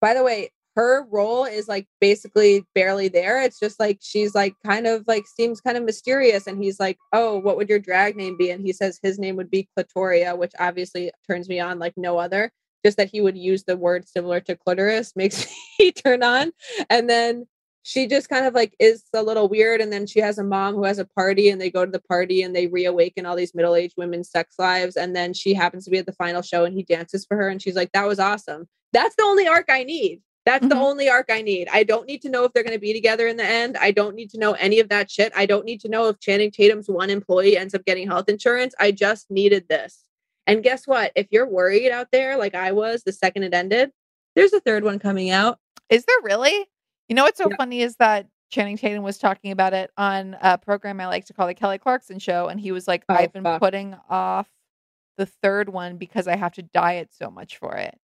[0.00, 3.42] by the way, her role is like basically barely there.
[3.42, 6.46] It's just like she's like kind of like seems kind of mysterious.
[6.46, 8.50] And he's like, Oh, what would your drag name be?
[8.50, 12.16] And he says his name would be Clitoria, which obviously turns me on like no
[12.16, 12.52] other.
[12.86, 15.48] Just that he would use the word similar to clitoris makes
[15.80, 16.52] me turn on.
[16.88, 17.48] And then
[17.82, 19.80] she just kind of like is a little weird.
[19.80, 21.98] And then she has a mom who has a party and they go to the
[21.98, 24.96] party and they reawaken all these middle aged women's sex lives.
[24.96, 27.48] And then she happens to be at the final show and he dances for her.
[27.48, 28.68] And she's like, that was awesome.
[28.92, 30.22] That's the only arc I need.
[30.48, 30.80] That's the Mhm.
[30.80, 31.68] only arc I need.
[31.70, 33.76] I don't need to know if they're going to be together in the end.
[33.76, 35.30] I don't need to know any of that shit.
[35.36, 38.74] I don't need to know if Channing Tatum's one employee ends up getting health insurance.
[38.80, 40.04] I just needed this.
[40.46, 41.12] And guess what?
[41.14, 43.92] If you're worried out there, like I was the second it ended,
[44.34, 45.58] there's a third one coming out.
[45.90, 46.66] Is there really?
[47.08, 47.56] You know what's so Yeah.
[47.56, 51.34] funny is that Channing Tatum was talking about it on a program I like to
[51.34, 53.60] call the Kelly Clarkson Show, and he was like, Oh, "I've been fuck.
[53.60, 54.48] putting off
[55.18, 57.98] the third one because I have to diet so much for it."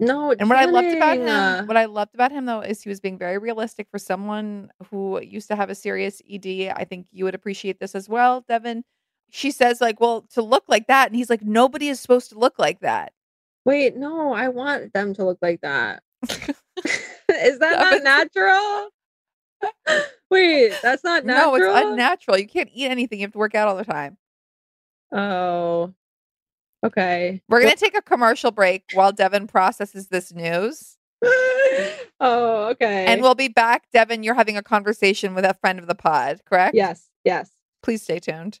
[0.00, 2.88] No, And what I loved about him, what I loved about him though, is he
[2.88, 6.72] was being very realistic for someone who used to have a serious ED.
[6.76, 8.84] I think you would appreciate this as well, Devin.
[9.30, 12.38] She says like, "Well, to look like that," and he's like, "Nobody is supposed to
[12.38, 13.12] look like that."
[13.64, 16.02] Wait, no, I want them to look like that.
[16.28, 18.02] Is that That not
[18.34, 18.90] natural?
[20.30, 21.58] Wait, that's not natural.
[21.58, 22.38] No, it's unnatural.
[22.38, 23.18] You can't eat anything.
[23.18, 24.16] You have to work out all the time.
[25.12, 25.92] Oh,
[26.84, 27.42] Okay.
[27.48, 30.96] We're going to take a commercial break while Devin processes this news.
[32.20, 33.06] oh, okay.
[33.06, 33.90] And we'll be back.
[33.92, 36.74] Devin, you're having a conversation with a friend of the pod, correct?
[36.74, 37.50] Yes, yes.
[37.82, 38.60] Please stay tuned.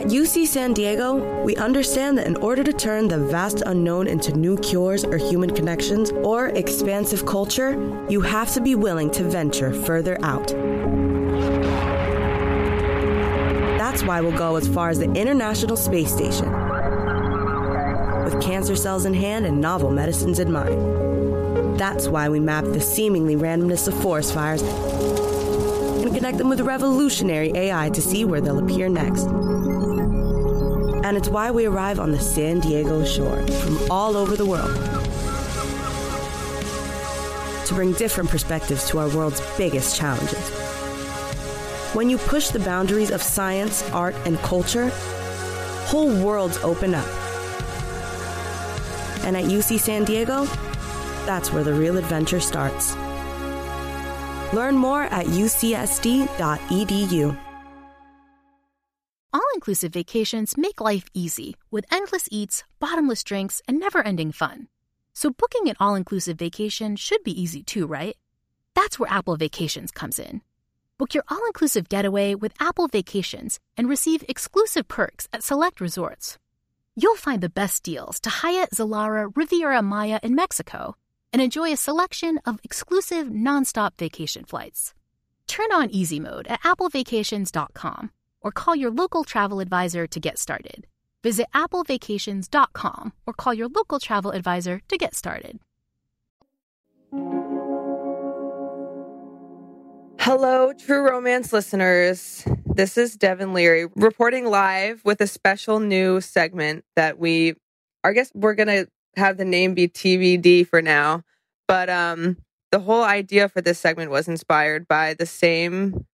[0.00, 4.32] At UC San Diego, we understand that in order to turn the vast unknown into
[4.32, 7.72] new cures or human connections or expansive culture,
[8.08, 10.48] you have to be willing to venture further out.
[13.78, 16.50] That's why we'll go as far as the International Space Station.
[18.24, 21.78] With cancer cells in hand and novel medicines in mind.
[21.78, 24.62] That's why we map the seemingly randomness of forest fires
[26.10, 29.26] and connect them with revolutionary AI to see where they'll appear next.
[31.04, 34.74] And it's why we arrive on the San Diego shore from all over the world
[37.66, 40.50] to bring different perspectives to our world's biggest challenges.
[41.94, 44.90] When you push the boundaries of science, art, and culture,
[45.86, 47.06] whole worlds open up.
[49.24, 50.46] And at UC San Diego,
[51.24, 52.96] that's where the real adventure starts.
[54.52, 56.26] Learn more at ucsd.edu.
[59.32, 64.66] All inclusive vacations make life easy with endless eats, bottomless drinks, and never ending fun.
[65.12, 68.16] So, booking an all inclusive vacation should be easy too, right?
[68.74, 70.40] That's where Apple Vacations comes in.
[70.98, 76.38] Book your all inclusive getaway with Apple Vacations and receive exclusive perks at select resorts.
[76.96, 80.96] You'll find the best deals to Hyatt Zilara Riviera Maya in Mexico
[81.32, 84.94] and enjoy a selection of exclusive nonstop vacation flights.
[85.46, 90.86] Turn on easy mode at applevacations.com or call your local travel advisor to get started.
[91.22, 95.58] Visit applevacations.com or call your local travel advisor to get started.
[100.20, 102.44] Hello, True Romance listeners.
[102.64, 107.54] This is Devin Leary reporting live with a special new segment that we,
[108.04, 111.22] I guess we're going to have the name be TBD for now.
[111.68, 112.36] But um,
[112.72, 116.06] the whole idea for this segment was inspired by the same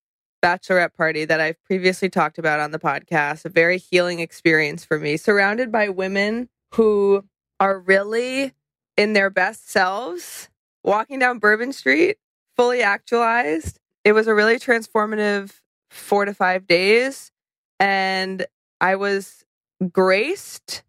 [0.42, 3.44] bachelorette party that I've previously talked about on the podcast.
[3.44, 7.24] A very healing experience for me, surrounded by women who
[7.58, 8.52] are really
[8.96, 10.48] in their best selves,
[10.84, 12.18] walking down Bourbon Street,
[12.54, 13.78] fully actualized.
[14.04, 17.32] It was a really transformative four to five days.
[17.80, 18.46] And
[18.80, 19.44] I was
[19.92, 20.82] graced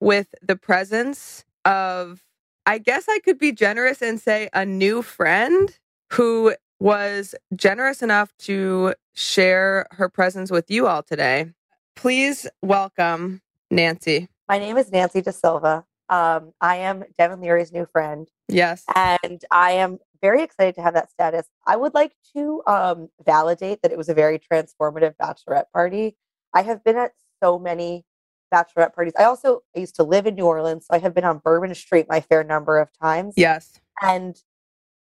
[0.00, 2.22] with the presence of,
[2.66, 5.78] I guess I could be generous and say a new friend
[6.12, 11.50] who was generous enough to share her presence with you all today.
[11.94, 14.28] Please welcome Nancy.
[14.48, 15.84] My name is Nancy De Silva.
[16.08, 18.28] Um, I am Devin Leary's new friend.
[18.48, 18.84] Yes.
[18.94, 21.46] And I am very excited to have that status.
[21.66, 26.16] I would like to um, validate that it was a very transformative bachelorette party.
[26.54, 28.04] I have been at so many
[28.52, 29.14] bachelorette parties.
[29.18, 31.74] I also I used to live in New Orleans, so I have been on Bourbon
[31.74, 33.34] Street my fair number of times.
[33.36, 33.80] Yes.
[34.00, 34.36] And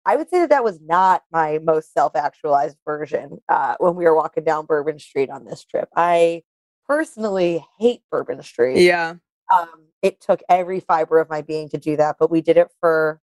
[0.05, 4.15] I would say that that was not my most self-actualized version uh, when we were
[4.15, 5.89] walking down Bourbon Street on this trip.
[5.97, 6.43] I
[6.87, 8.79] personally hate Bourbon Street.
[8.79, 9.15] Yeah.
[9.53, 12.69] Um, it took every fiber of my being to do that, but we did it
[12.81, 13.21] for,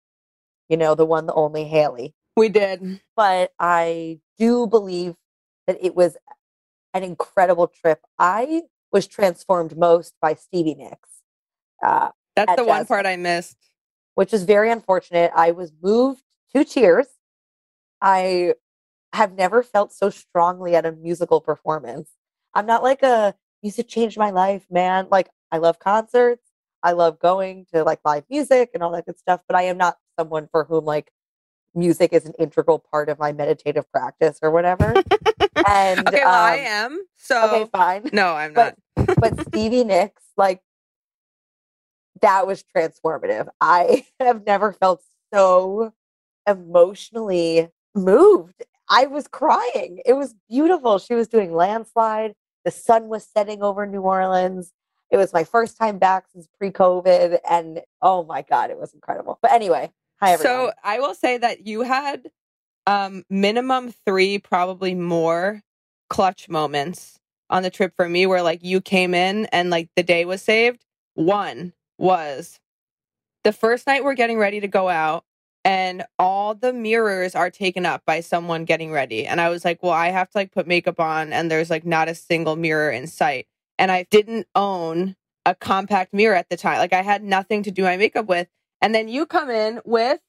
[0.67, 2.13] you know, the one, the only Haley.
[2.35, 2.99] We did.
[3.15, 5.15] But I do believe
[5.67, 6.17] that it was
[6.93, 8.01] an incredible trip.
[8.19, 11.09] I was transformed most by Stevie Nicks.
[11.83, 13.57] Uh, That's at the one Jazz part I missed.
[14.15, 15.31] which is very unfortunate.
[15.35, 16.21] I was moved
[16.55, 17.07] to tears.
[18.01, 18.53] I
[19.13, 22.11] have never felt so strongly at a musical performance.
[22.53, 25.07] I'm not like a music changed my life, man.
[25.09, 26.47] Like I love concerts.
[26.83, 29.77] I love going to like live music and all that good stuff, but I am
[29.77, 31.11] not someone for whom like
[31.75, 34.93] music is an integral part of my meditative practice or whatever.
[35.67, 37.05] and Okay, well, I um, am.
[37.15, 38.09] So okay, fine.
[38.13, 38.75] no, I'm not.
[38.95, 40.61] But but Stevie Nicks, like
[42.21, 43.47] that was transformative.
[43.61, 45.93] I have never felt so
[46.47, 48.63] emotionally moved.
[48.89, 50.01] I was crying.
[50.05, 50.99] It was beautiful.
[50.99, 52.33] She was doing landslide.
[52.65, 54.71] The sun was setting over New Orleans.
[55.11, 59.37] It was my first time back since pre-COVID, and oh my god, it was incredible.
[59.41, 59.91] But anyway,
[60.23, 60.71] hi everyone.
[60.71, 62.23] So I will say that you had
[62.87, 65.61] Um, minimum three, probably more
[66.09, 70.03] clutch moments on the trip for me where like you came in and like the
[70.03, 70.85] day was saved.
[71.15, 72.59] One was
[73.43, 75.25] the first night we're getting ready to go out
[75.65, 79.25] and all the mirrors are taken up by someone getting ready.
[79.27, 81.85] And I was like, well, I have to like put makeup on and there's like
[81.85, 83.47] not a single mirror in sight.
[83.79, 86.79] And I didn't own a compact mirror at the time.
[86.79, 88.49] Like I had nothing to do my makeup with.
[88.83, 90.21] And then you come in with,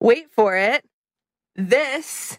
[0.00, 0.84] wait for it,
[1.56, 2.38] this.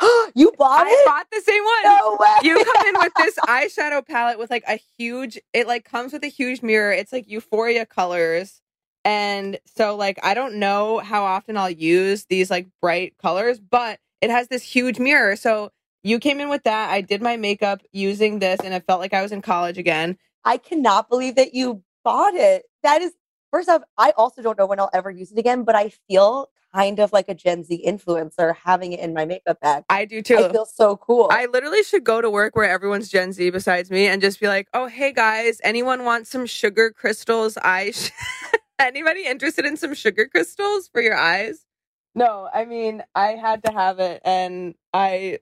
[0.34, 0.90] you bought it.
[0.90, 1.06] I it?
[1.06, 1.84] bought the same one.
[1.84, 2.36] No way.
[2.42, 6.24] You come in with this eyeshadow palette with like a huge, it like comes with
[6.24, 6.92] a huge mirror.
[6.92, 8.60] It's like euphoria colors.
[9.04, 14.00] And so like I don't know how often I'll use these like bright colors, but
[14.22, 15.36] it has this huge mirror.
[15.36, 15.72] So
[16.04, 16.90] you came in with that.
[16.90, 20.18] I did my makeup using this and it felt like I was in college again.
[20.44, 22.64] I cannot believe that you bought it.
[22.82, 23.12] That is,
[23.50, 26.50] first off, I also don't know when I'll ever use it again, but I feel
[26.74, 29.84] kind of like a Gen Z influencer having it in my makeup bag.
[29.88, 30.36] I do too.
[30.38, 31.28] I feel so cool.
[31.30, 34.48] I literally should go to work where everyone's Gen Z besides me and just be
[34.48, 37.90] like, oh, hey guys, anyone want some sugar crystals eye?
[37.92, 38.10] sh-
[38.78, 41.66] Anybody interested in some sugar crystals for your eyes?
[42.14, 45.40] No, I mean, I had to have it and I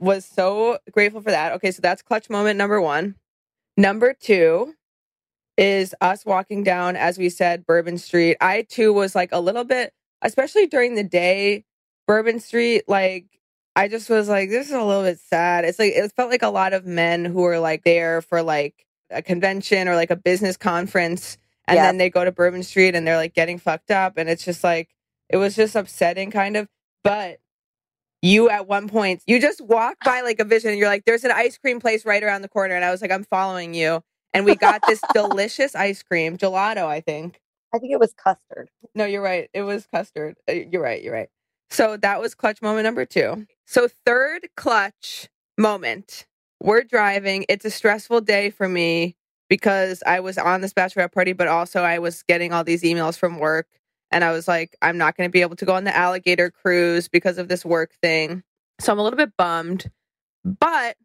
[0.00, 1.52] was so grateful for that.
[1.52, 3.14] Okay, so that's clutch moment number one.
[3.76, 4.74] Number two
[5.56, 8.36] is us walking down, as we said, Bourbon Street.
[8.40, 11.64] I too was like a little bit, especially during the day,
[12.06, 13.26] Bourbon Street, like
[13.74, 15.64] I just was like, this is a little bit sad.
[15.64, 18.86] It's like it felt like a lot of men who were like there for like
[19.10, 21.84] a convention or like a business conference, and Yes.
[21.86, 24.62] then they go to Bourbon Street and they're like getting fucked up, and it's just
[24.64, 24.90] like
[25.28, 26.68] it was just upsetting, kind of.
[27.04, 27.38] But
[28.20, 30.04] you at one point you just walk ah.
[30.04, 32.48] by like a vision, and you're like, there's an ice cream place right around the
[32.48, 34.02] corner, and I was like, I'm following you,
[34.34, 37.40] and we got this delicious ice cream, gelato, I think.
[37.74, 38.68] I think it was custard.
[38.94, 39.48] No, you're right.
[39.54, 40.36] It was custard.
[40.48, 41.02] Uh, You're right.
[41.02, 41.28] You're right.
[41.70, 43.46] So that was clutch moment number two.
[43.66, 46.26] So, third clutch moment.
[46.62, 47.46] We're driving.
[47.48, 49.16] It's a stressful day for me
[49.48, 53.18] because I was on this bachelorette party, but also I was getting all these emails
[53.18, 53.66] from work.
[54.10, 56.50] And I was like, I'm not going to be able to go on the alligator
[56.50, 58.42] cruise because of this work thing.
[58.80, 59.90] So I'm a little bit bummed.
[60.44, 60.96] But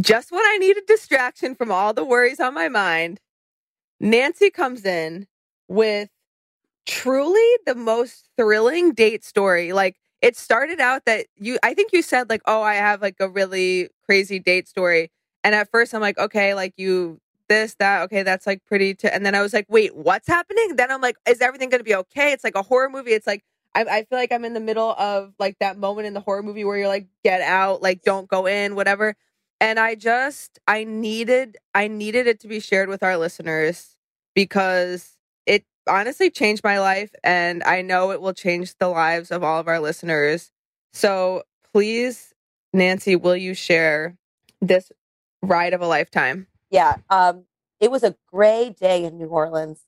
[0.00, 3.20] just when I need a distraction from all the worries on my mind,
[4.00, 5.26] Nancy comes in
[5.68, 6.10] with
[6.86, 9.72] truly the most thrilling date story.
[9.72, 13.16] Like it started out that you I think you said like, "Oh, I have like
[13.20, 15.10] a really crazy date story."
[15.44, 19.08] And at first I'm like, "Okay, like you this that okay that's like pretty t-.
[19.08, 21.94] and then i was like wait what's happening then i'm like is everything gonna be
[21.94, 24.60] okay it's like a horror movie it's like I, I feel like i'm in the
[24.60, 28.02] middle of like that moment in the horror movie where you're like get out like
[28.02, 29.14] don't go in whatever
[29.60, 33.96] and i just i needed i needed it to be shared with our listeners
[34.34, 35.16] because
[35.46, 39.58] it honestly changed my life and i know it will change the lives of all
[39.60, 40.50] of our listeners
[40.92, 41.42] so
[41.72, 42.32] please
[42.72, 44.16] nancy will you share
[44.60, 44.90] this
[45.42, 46.96] ride of a lifetime Yeah.
[47.10, 47.44] Um,
[47.80, 49.80] it was a gray day in New Orleans.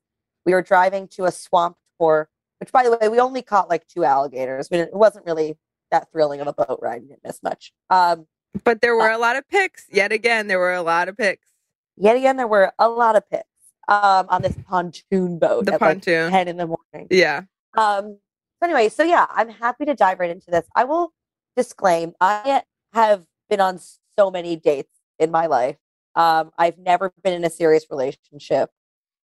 [0.45, 2.29] We were driving to a swamp tour,
[2.61, 4.69] which, by the way, we only caught like two alligators.
[4.71, 5.57] It wasn't really
[5.91, 7.03] that thrilling of a boat ride.
[7.03, 7.73] We didn't miss much.
[7.91, 8.27] Um,
[8.65, 9.87] but there were a lot of picks.
[9.91, 11.49] Yet again, there were a lot of picks.
[11.97, 13.45] Yet again, there were a lot of picks
[13.89, 15.67] um, on this pontoon boat.
[15.67, 16.31] The at, like, pontoon.
[16.31, 17.09] 10 in the morning.
[17.11, 17.43] Yeah.
[17.77, 18.19] Um,
[18.61, 20.67] so anyway, so yeah, I'm happy to dive right into this.
[20.77, 21.13] I will
[21.57, 23.81] disclaim, I have been on
[24.17, 25.77] so many dates in my life.
[26.15, 28.71] Um, I've never been in a serious relationship.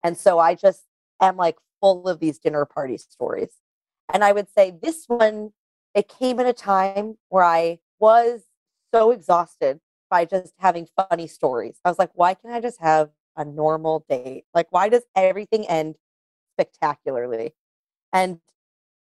[0.04, 0.84] And so I just
[1.22, 3.50] am like full of these dinner party stories.
[4.14, 5.52] And I would say this one,
[5.96, 8.42] it came at a time where I was
[8.94, 11.80] so exhausted by just having funny stories.
[11.84, 14.46] I was like, why can't I just have a normal date?
[14.54, 15.96] Like, why does everything end
[16.54, 17.54] spectacularly?
[18.14, 18.40] And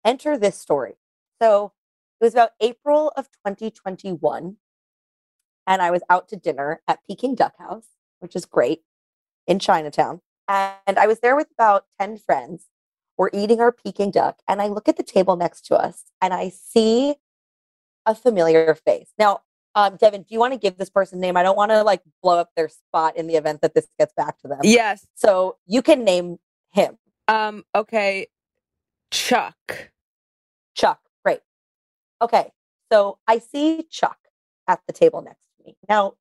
[0.05, 0.95] enter this story.
[1.41, 1.73] So
[2.21, 4.57] it was about April of 2021.
[5.67, 7.89] And I was out to dinner at Peking Duck House,
[8.21, 8.83] which is great
[9.47, 10.21] in Chinatown.
[10.49, 12.67] And I was there with about 10 friends.
[13.17, 14.41] We're eating our Peking duck.
[14.49, 17.17] And I look at the table next to us and I see
[18.07, 19.13] a familiar face.
[19.19, 19.43] Now,
[19.75, 21.37] um, Devin, do you want to give this person's name?
[21.37, 24.13] I don't want to like blow up their spot in the event that this gets
[24.15, 24.61] back to them.
[24.63, 25.07] Yes.
[25.15, 26.39] So you can name
[26.73, 26.99] him.
[27.29, 28.29] Um, okay.
[29.11, 29.91] Chuck.
[30.75, 31.01] Chuck.
[31.25, 31.41] Great.
[32.23, 32.51] Okay.
[32.91, 34.19] So I see Chuck
[34.67, 35.77] at the table next to me.
[35.89, 36.15] Now,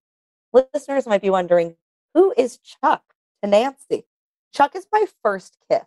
[0.53, 1.75] listeners might be wondering
[2.13, 3.03] who is Chuck
[3.43, 4.05] to Nancy?
[4.53, 5.85] Chuck is my first kiss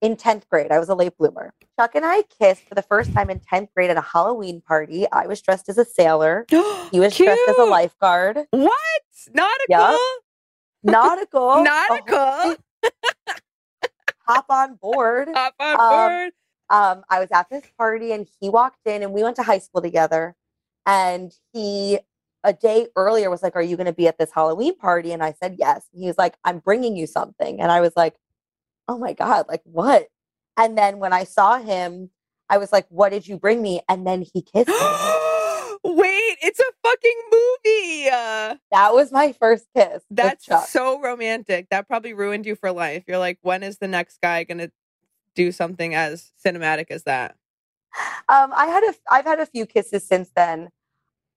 [0.00, 0.72] in 10th grade.
[0.72, 1.52] I was a late bloomer.
[1.78, 5.06] Chuck and I kissed for the first time in 10th grade at a Halloween party.
[5.12, 6.46] I was dressed as a sailor.
[6.90, 8.38] He was dressed as a lifeguard.
[8.50, 9.02] What?
[9.32, 9.66] Nautical?
[9.68, 10.00] Yup.
[10.82, 11.62] Nautical.
[11.62, 12.56] Nautical.
[14.26, 15.28] Hop on board.
[15.34, 16.32] Hop on Um, board.
[16.98, 19.58] um, I was at this party and he walked in and we went to high
[19.58, 20.34] school together.
[20.86, 21.98] And he,
[22.42, 25.12] a day earlier, was like, Are you going to be at this Halloween party?
[25.12, 25.86] And I said, Yes.
[25.92, 27.60] And he was like, I'm bringing you something.
[27.60, 28.16] And I was like,
[28.90, 30.08] Oh my God, like what?
[30.56, 32.10] And then when I saw him,
[32.48, 33.82] I was like, What did you bring me?
[33.88, 34.74] And then he kissed me.
[35.84, 38.08] Wait, it's a fucking movie.
[38.08, 40.02] Uh, that was my first kiss.
[40.10, 41.68] that's so romantic.
[41.70, 43.04] That probably ruined you for life.
[43.06, 44.72] You're like, when is the next guy going to
[45.36, 47.36] do something as cinematic as that?
[48.28, 50.68] Um, I had a, I've had a few kisses since then.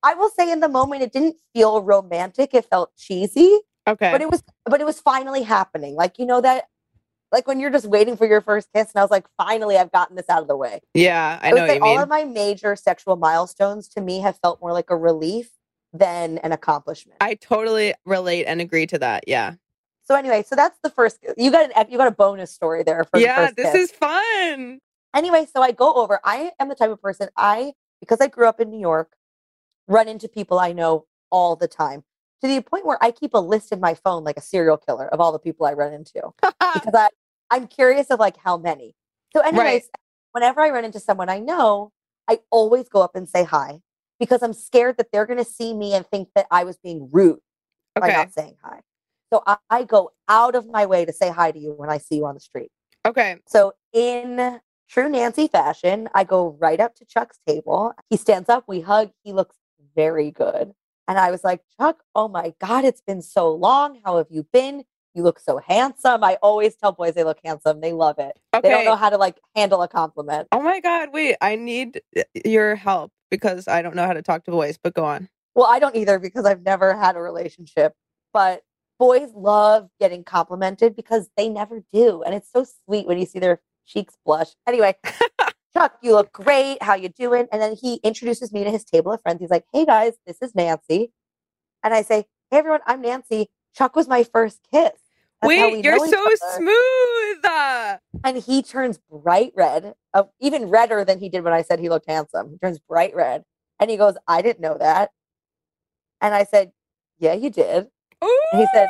[0.03, 2.53] I will say, in the moment, it didn't feel romantic.
[2.53, 4.11] It felt cheesy, Okay.
[4.11, 5.95] but it was, but it was finally happening.
[5.95, 6.65] Like you know that,
[7.33, 9.91] like when you're just waiting for your first kiss, and I was like, finally, I've
[9.91, 10.79] gotten this out of the way.
[10.93, 11.97] yeah, I would know what say you mean.
[11.97, 15.49] all of my major sexual milestones to me have felt more like a relief
[15.91, 17.17] than an accomplishment.
[17.19, 19.25] I totally relate and agree to that.
[19.27, 19.55] Yeah.
[20.05, 21.17] so anyway, so that's the first.
[21.37, 23.89] You got an you got a bonus story there for the Yeah, this kiss.
[23.89, 24.79] is fun.
[25.13, 26.19] anyway, so I go over.
[26.23, 29.13] I am the type of person I because I grew up in New York,
[29.87, 32.03] run into people I know all the time
[32.41, 35.07] to the point where I keep a list in my phone like a serial killer
[35.07, 37.09] of all the people I run into because I
[37.53, 38.95] I'm curious of like how many.
[39.31, 39.87] So, anyways,
[40.31, 41.91] whenever I run into someone I know,
[42.27, 43.81] I always go up and say hi
[44.19, 47.09] because I'm scared that they're going to see me and think that I was being
[47.11, 47.37] rude
[47.95, 48.79] by not saying hi.
[49.31, 51.99] So I, I go out of my way to say hi to you when I
[51.99, 52.71] see you on the street.
[53.05, 53.37] Okay.
[53.47, 57.93] So in true Nancy fashion, I go right up to Chuck's table.
[58.09, 59.11] He stands up, we hug.
[59.23, 59.57] He looks
[59.95, 60.71] very good.
[61.07, 63.99] And I was like, Chuck, oh my God, it's been so long.
[64.03, 64.85] How have you been?
[65.13, 66.23] You look so handsome.
[66.23, 67.81] I always tell boys they look handsome.
[67.81, 68.39] They love it.
[68.51, 70.47] They don't know how to like handle a compliment.
[70.51, 71.09] Oh my God.
[71.13, 74.77] Wait, I need uh, your help because I don't know how to talk to boys,
[74.81, 75.29] but go on.
[75.55, 77.93] Well, I don't either because I've never had a relationship,
[78.33, 78.63] but
[78.99, 82.23] boys love getting complimented because they never do.
[82.23, 84.49] And it's so sweet when you see their cheeks blush.
[84.67, 84.95] Anyway,
[85.73, 86.81] Chuck, you look great.
[86.81, 87.47] How you doing?
[87.51, 89.41] And then he introduces me to his table of friends.
[89.41, 91.11] He's like, "Hey guys, this is Nancy."
[91.83, 93.49] And I say, "Hey everyone, I'm Nancy.
[93.75, 94.91] Chuck was my first kiss."
[95.47, 96.27] Wait, you're so
[96.57, 97.45] smooth.
[98.25, 101.89] And he turns bright red, uh, even redder than he did when I said he
[101.89, 102.51] looked handsome.
[102.51, 103.43] He turns bright red.
[103.79, 105.11] And he goes, I didn't know that.
[106.21, 106.71] And I said,
[107.19, 107.87] Yeah, you did.
[108.53, 108.89] He said,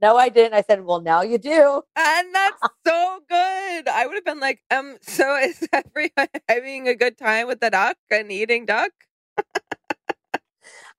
[0.00, 0.54] No, I didn't.
[0.54, 1.82] I said, Well, now you do.
[1.96, 3.88] and that's so good.
[3.88, 7.70] I would have been like, um, so is everyone having a good time with the
[7.70, 8.90] duck and eating duck?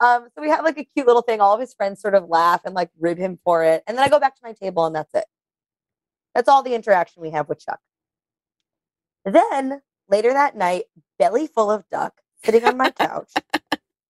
[0.04, 1.40] Um, so we have like a cute little thing.
[1.40, 3.84] All of his friends sort of laugh and like rib him for it.
[3.88, 5.24] And then I go back to my table and that's it.
[6.36, 7.80] That's all the interaction we have with Chuck.
[9.24, 10.86] Then later that night,
[11.18, 13.32] belly full of duck, sitting on my couch,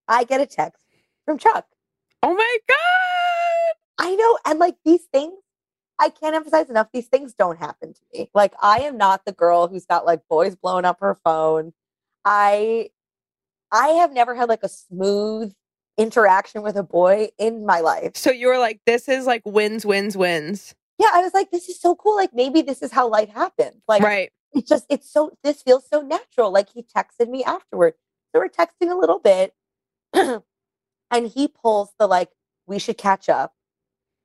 [0.08, 0.82] I get a text
[1.26, 1.68] from Chuck.
[2.24, 4.08] Oh my God.
[4.08, 4.40] I know.
[4.48, 5.36] And like these things,
[6.00, 8.32] I can't emphasize enough, these things don't happen to me.
[8.34, 11.72] Like I am not the girl who's got like boys blowing up her phone.
[12.26, 12.90] I
[13.72, 15.54] I have never had like a smooth
[15.98, 18.16] interaction with a boy in my life.
[18.16, 20.74] So you were like, this is like wins, wins, wins.
[21.00, 22.16] Yeah, I was like, this is so cool.
[22.16, 23.82] Like maybe this is how life happens.
[23.88, 24.32] Like Right.
[24.54, 26.52] it's just it's so this feels so natural.
[26.52, 27.94] Like he texted me afterward.
[28.34, 29.54] So we're texting a little bit.
[30.14, 32.30] and he pulls the like,
[32.66, 33.54] we should catch up.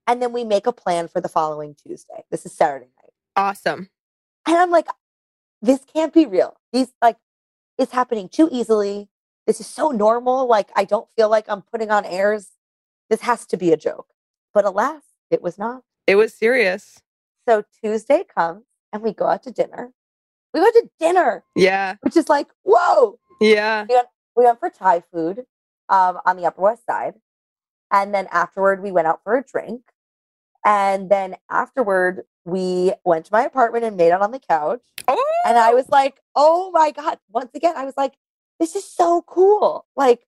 [0.07, 2.25] And then we make a plan for the following Tuesday.
[2.31, 3.13] This is Saturday night.
[3.37, 3.91] Awesome.
[4.47, 4.87] And I'm like,
[5.61, 6.57] this can't be real.
[6.73, 7.17] These like
[7.77, 9.09] it's happening too easily.
[9.49, 10.47] This is so normal.
[10.47, 12.51] Like I don't feel like I'm putting on airs.
[13.09, 14.09] This has to be a joke.
[14.53, 15.83] But alas, it was not.
[16.07, 17.01] It was serious.
[17.49, 19.93] So Tuesday comes and we go out to dinner.
[20.53, 21.97] We go to dinner, Yeah.
[22.03, 23.19] which is like, whoa.
[23.41, 23.87] Yeah.
[23.89, 25.47] We went, we went for Thai food
[25.89, 27.15] um, on the Upper West Side.
[27.91, 29.81] And then afterward, we went out for a drink.
[30.65, 34.83] And then afterward, we went to my apartment and made out on the couch.
[35.07, 37.19] Oh, And I was like, oh my God.
[37.31, 38.13] Once again, I was like,
[38.59, 39.87] this is so cool.
[39.97, 40.27] Like,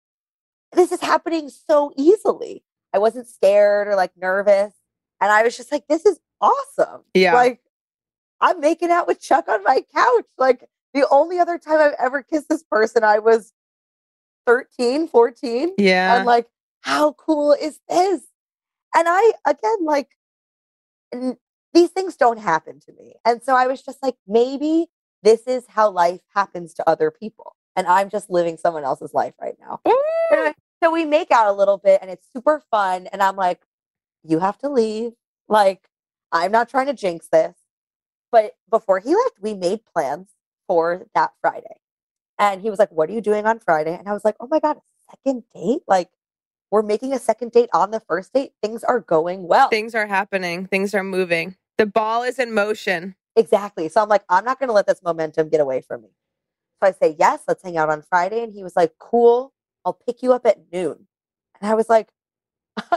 [0.73, 2.63] this is happening so easily.
[2.93, 4.73] I wasn't scared or like nervous.
[5.21, 7.03] And I was just like, this is awesome.
[7.13, 7.33] Yeah.
[7.33, 7.61] Like,
[8.39, 10.25] I'm making out with Chuck on my couch.
[10.37, 13.53] Like, the only other time I've ever kissed this person, I was
[14.45, 15.73] 13, 14.
[15.77, 16.17] Yeah.
[16.17, 16.47] And like,
[16.81, 18.21] how cool is this?
[18.95, 20.09] And I, again, like,
[21.13, 21.37] n-
[21.73, 23.15] these things don't happen to me.
[23.25, 24.87] And so I was just like, maybe
[25.21, 27.56] this is how life happens to other people.
[27.77, 29.79] And I'm just living someone else's life right now.
[30.83, 33.07] So we make out a little bit and it's super fun.
[33.13, 33.61] And I'm like,
[34.23, 35.13] you have to leave.
[35.47, 35.87] Like,
[36.31, 37.55] I'm not trying to jinx this.
[38.31, 40.29] But before he left, we made plans
[40.67, 41.79] for that Friday.
[42.37, 43.95] And he was like, What are you doing on Friday?
[43.97, 45.81] And I was like, Oh my God, a second date?
[45.87, 46.09] Like,
[46.69, 48.51] we're making a second date on the first date.
[48.61, 49.69] Things are going well.
[49.69, 50.67] Things are happening.
[50.67, 51.55] Things are moving.
[51.77, 53.15] The ball is in motion.
[53.35, 53.87] Exactly.
[53.87, 56.09] So I'm like, I'm not going to let this momentum get away from me.
[56.81, 58.43] So I say, Yes, let's hang out on Friday.
[58.43, 59.53] And he was like, Cool.
[59.85, 61.07] I'll pick you up at noon.
[61.61, 62.09] And I was like,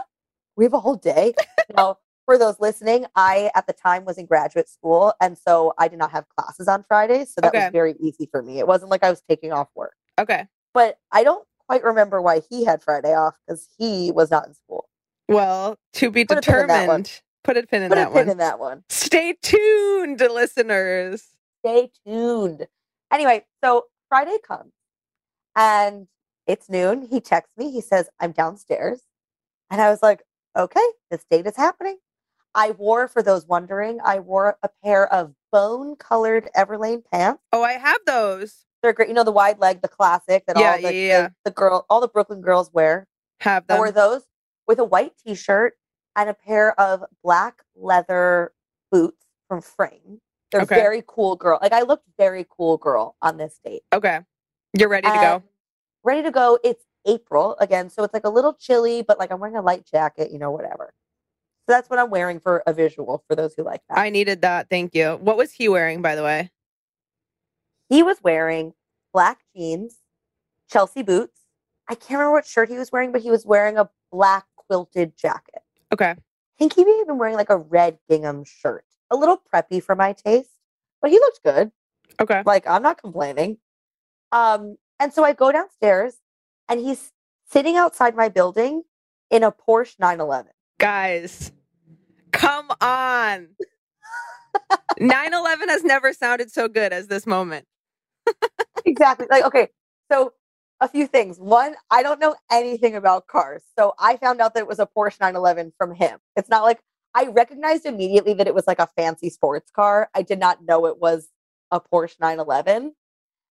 [0.56, 1.34] we have a whole day.
[1.76, 5.88] now, for those listening, I at the time was in graduate school, and so I
[5.88, 7.64] did not have classes on Fridays, so that Okay.
[7.64, 8.58] was very easy for me.
[8.60, 9.94] It wasn't like I was taking off work.
[10.18, 10.46] Okay.
[10.74, 14.54] But I don't quite remember why he had Friday off because he was not in
[14.54, 14.88] school.
[15.28, 17.02] Well, to be Put a pin in that one.
[17.02, 17.20] determined.
[17.42, 18.28] Put a pin in Put that a pin one.
[18.30, 18.84] in that one.
[18.90, 21.28] Stay tuned, listeners.
[21.64, 22.68] Stay tuned.
[23.12, 24.72] Anyway, so Friday comes
[25.56, 26.06] and
[26.46, 27.06] it's noon.
[27.10, 27.70] He texts me.
[27.70, 29.02] He says, I'm downstairs.
[29.70, 30.22] And I was like,
[30.56, 31.98] okay, this date is happening.
[32.54, 37.42] I wore, for those wondering, I wore a pair of bone colored Everlane pants.
[37.52, 38.64] Oh, I have those.
[38.82, 39.08] They're great.
[39.08, 41.86] You know, the wide leg, the classic that Yeah, all the, yeah, the, the girl,
[41.88, 43.06] all the Brooklyn girls wear.
[43.40, 43.78] Have I them.
[43.78, 44.22] wore those
[44.66, 45.74] with a white t shirt
[46.16, 48.52] and a pair of black leather
[48.90, 50.20] boots from Frame.
[50.50, 50.74] They're Okay.
[50.74, 51.58] very cool girl.
[51.62, 53.82] Like I looked very cool girl on this date.
[53.92, 54.20] Okay.
[54.78, 55.42] You're ready to um, go.
[56.02, 56.58] Ready to go.
[56.64, 59.86] It's April again, so it's like a little chilly, but like I'm wearing a light
[59.86, 60.92] jacket, you know, whatever.
[61.66, 63.98] So that's what I'm wearing for a visual for those who like that.
[63.98, 64.68] I needed that.
[64.68, 65.18] Thank you.
[65.20, 66.50] What was he wearing, by the way?
[67.88, 68.72] he was wearing
[69.12, 69.96] black jeans,
[70.70, 71.40] Chelsea boots.
[71.88, 75.16] I can't remember what shirt he was wearing, but he was wearing a black quilted
[75.16, 75.62] jacket.
[75.92, 76.10] Okay.
[76.10, 76.16] I
[76.56, 78.84] think he may have been wearing like a red gingham shirt.
[79.10, 80.50] A little preppy for my taste,
[81.02, 81.72] but he looked good.
[82.20, 82.42] Okay.
[82.44, 83.58] Like I'm not complaining.
[84.32, 86.16] Um, and so I go downstairs
[86.68, 87.12] and he's
[87.48, 88.82] sitting outside my building
[89.30, 90.52] in a Porsche 911.
[90.78, 91.52] Guys,
[92.32, 93.48] come on.
[94.98, 97.66] 911 has never sounded so good as this moment.
[98.84, 99.26] exactly.
[99.30, 99.68] Like, okay,
[100.10, 100.32] so
[100.80, 101.38] a few things.
[101.38, 103.62] One, I don't know anything about cars.
[103.78, 106.18] So I found out that it was a Porsche 911 from him.
[106.36, 106.80] It's not like
[107.14, 110.08] I recognized immediately that it was like a fancy sports car.
[110.14, 111.28] I did not know it was
[111.70, 112.94] a Porsche 911.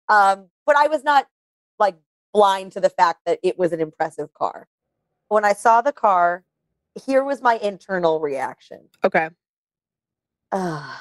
[0.09, 1.27] Um, but I was not
[1.79, 1.97] like
[2.33, 4.69] blind to the fact that it was an impressive car.
[5.29, 6.45] When I saw the car,
[7.05, 8.89] here was my internal reaction.
[9.05, 9.29] Okay.
[10.53, 10.97] Ugh.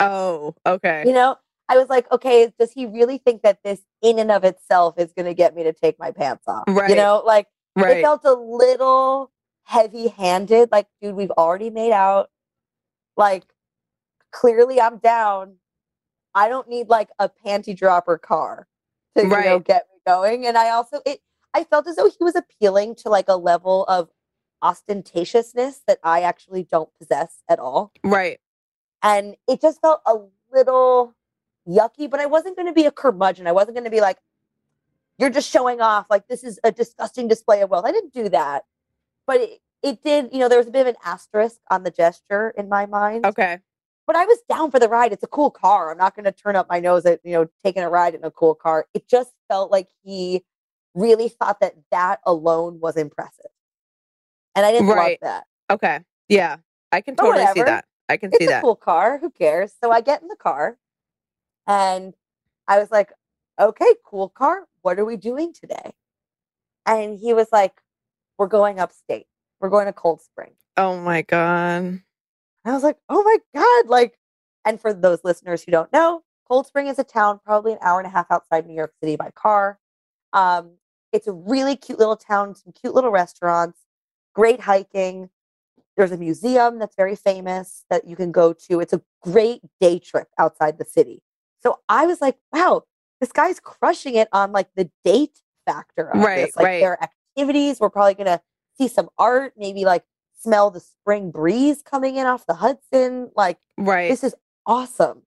[0.00, 1.04] Oh, okay.
[1.06, 1.36] You know,
[1.68, 5.12] I was like, okay, does he really think that this in and of itself is
[5.12, 6.64] going to get me to take my pants off?
[6.66, 6.90] Right.
[6.90, 7.98] You know, like Right.
[7.98, 9.30] it felt a little
[9.64, 10.70] heavy handed.
[10.72, 12.30] Like, dude, we've already made out.
[13.16, 13.44] Like,
[14.32, 15.56] clearly I'm down.
[16.34, 18.68] I don't need like a panty dropper car
[19.16, 20.46] to, you know, get me going.
[20.46, 21.20] And I also, it,
[21.54, 24.08] I felt as though he was appealing to like a level of
[24.62, 28.38] ostentatiousness that I actually don't possess at all Right.
[29.02, 30.14] and it just felt a
[30.52, 31.14] little
[31.68, 34.18] yucky but i wasn't going to be a curmudgeon i wasn't going to be like
[35.18, 38.28] you're just showing off like this is a disgusting display of wealth i didn't do
[38.28, 38.64] that
[39.32, 41.90] but it, it did you know there was a bit of an asterisk on the
[41.90, 43.58] gesture in my mind Okay.
[44.06, 46.32] but i was down for the ride it's a cool car i'm not going to
[46.32, 49.08] turn up my nose at you know taking a ride in a cool car it
[49.08, 50.42] just felt like he
[50.94, 53.50] really thought that that alone was impressive
[54.54, 55.18] and i didn't Right.
[55.22, 56.00] love that Okay.
[56.28, 56.56] Yeah.
[56.90, 57.86] I can But totally see that.
[58.10, 58.60] I can see it's a that.
[58.62, 59.16] cool car.
[59.16, 59.72] Who cares?
[59.82, 60.76] So I get in the car
[61.66, 62.12] and
[62.68, 63.10] I was like,
[63.58, 64.66] okay, cool car.
[64.82, 65.94] What are we doing today?
[66.84, 67.80] And he was like,
[68.38, 69.26] we're going upstate.
[69.60, 70.52] We're going to Cold Spring.
[70.76, 71.82] Oh my God.
[71.84, 72.02] And
[72.64, 73.88] I was like, oh my God.
[73.88, 74.18] Like,
[74.64, 77.98] and for those listeners who don't know, Cold Spring is a town probably an hour
[77.98, 79.78] and a half outside New York City by car.
[80.32, 80.72] Um,
[81.12, 83.80] it's a really cute little town, some cute little restaurants,
[84.34, 85.30] great hiking.
[85.96, 88.80] There's a museum that's very famous that you can go to.
[88.80, 91.22] It's a great day trip outside the city.
[91.62, 92.84] So I was like, wow,
[93.20, 96.56] this guy's crushing it on like the date factor of Right, this.
[96.56, 96.80] Like right.
[96.80, 96.98] their
[97.36, 97.80] activities.
[97.80, 98.40] We're probably gonna
[98.78, 100.04] see some art, maybe like
[100.38, 103.30] smell the spring breeze coming in off the Hudson.
[103.36, 104.08] Like Right.
[104.10, 104.34] this is
[104.66, 105.22] awesome.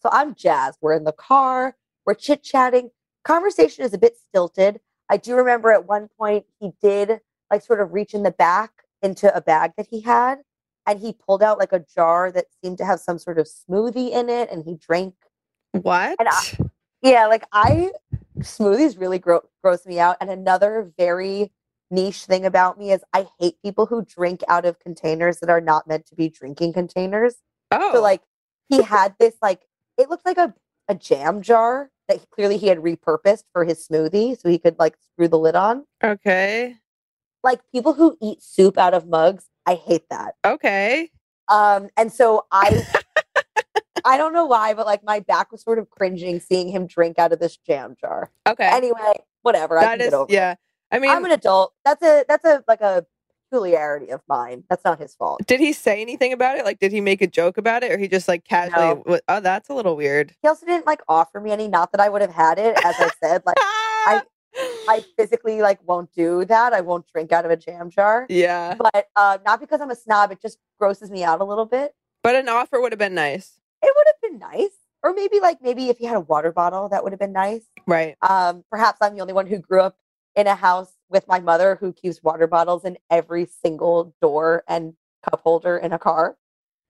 [0.00, 0.78] So I'm jazzed.
[0.80, 1.76] We're in the car,
[2.06, 2.90] we're chit chatting.
[3.24, 4.80] Conversation is a bit stilted.
[5.08, 7.20] I do remember at one point he did
[7.50, 8.70] like sort of reach in the back
[9.02, 10.38] into a bag that he had
[10.86, 14.10] and he pulled out like a jar that seemed to have some sort of smoothie
[14.10, 15.14] in it and he drank.
[15.72, 16.16] What?
[16.18, 16.40] And I,
[17.02, 17.90] yeah, like I,
[18.42, 20.16] smoothies really gro- gross me out.
[20.20, 21.52] And another very
[21.90, 25.60] niche thing about me is I hate people who drink out of containers that are
[25.60, 27.36] not meant to be drinking containers.
[27.70, 27.92] oh.
[27.94, 28.22] So like
[28.68, 29.62] he had this like
[29.98, 30.54] it looked like a,
[30.88, 34.78] a jam jar that he- clearly he had repurposed for his smoothie so he could
[34.78, 35.84] like screw the lid on.
[36.02, 36.76] okay.
[37.44, 40.34] Like people who eat soup out of mugs, I hate that.
[40.44, 41.10] Okay.
[41.48, 42.84] Um and so I
[44.04, 47.18] I don't know why, but like my back was sort of cringing seeing him drink
[47.18, 48.30] out of this jam jar.
[48.46, 48.68] Okay.
[48.70, 49.78] Anyway, whatever.
[49.78, 50.34] I that can is get over it.
[50.34, 50.54] yeah.
[50.90, 51.72] I mean, I'm an adult.
[51.84, 53.06] That's a that's a like a
[53.50, 54.64] peculiarity of mine.
[54.68, 55.40] That's not his fault.
[55.46, 56.64] did he say anything about it?
[56.64, 59.02] Like, did he make a joke about it, or he just like casually?
[59.06, 59.20] No.
[59.28, 60.34] Oh, that's a little weird.
[60.42, 61.68] He also didn't like offer me any.
[61.68, 63.42] Not that I would have had it, as I said.
[63.46, 64.22] Like I
[64.88, 66.72] I physically like won't do that.
[66.72, 68.26] I won't drink out of a jam jar.
[68.28, 68.74] Yeah.
[68.74, 70.32] But uh, not because I'm a snob.
[70.32, 71.94] It just grosses me out a little bit.
[72.22, 73.60] But an offer would have been nice.
[73.82, 74.70] It would have been nice.
[75.02, 77.62] Or maybe like maybe if you had a water bottle, that would have been nice.
[77.86, 78.16] Right.
[78.22, 79.96] Um, perhaps I'm the only one who grew up
[80.36, 84.94] in a house with my mother who keeps water bottles in every single door and
[85.28, 86.36] cup holder in a car.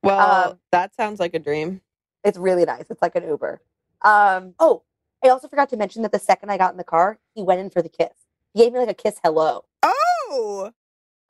[0.03, 1.81] Well, Um, that sounds like a dream.
[2.23, 2.85] It's really nice.
[2.91, 3.63] It's like an Uber.
[4.03, 4.83] Um, oh,
[5.25, 7.61] I also forgot to mention that the second I got in the car, he went
[7.61, 8.13] in for the kiss.
[8.53, 9.65] He gave me like a kiss hello.
[9.83, 10.71] Oh,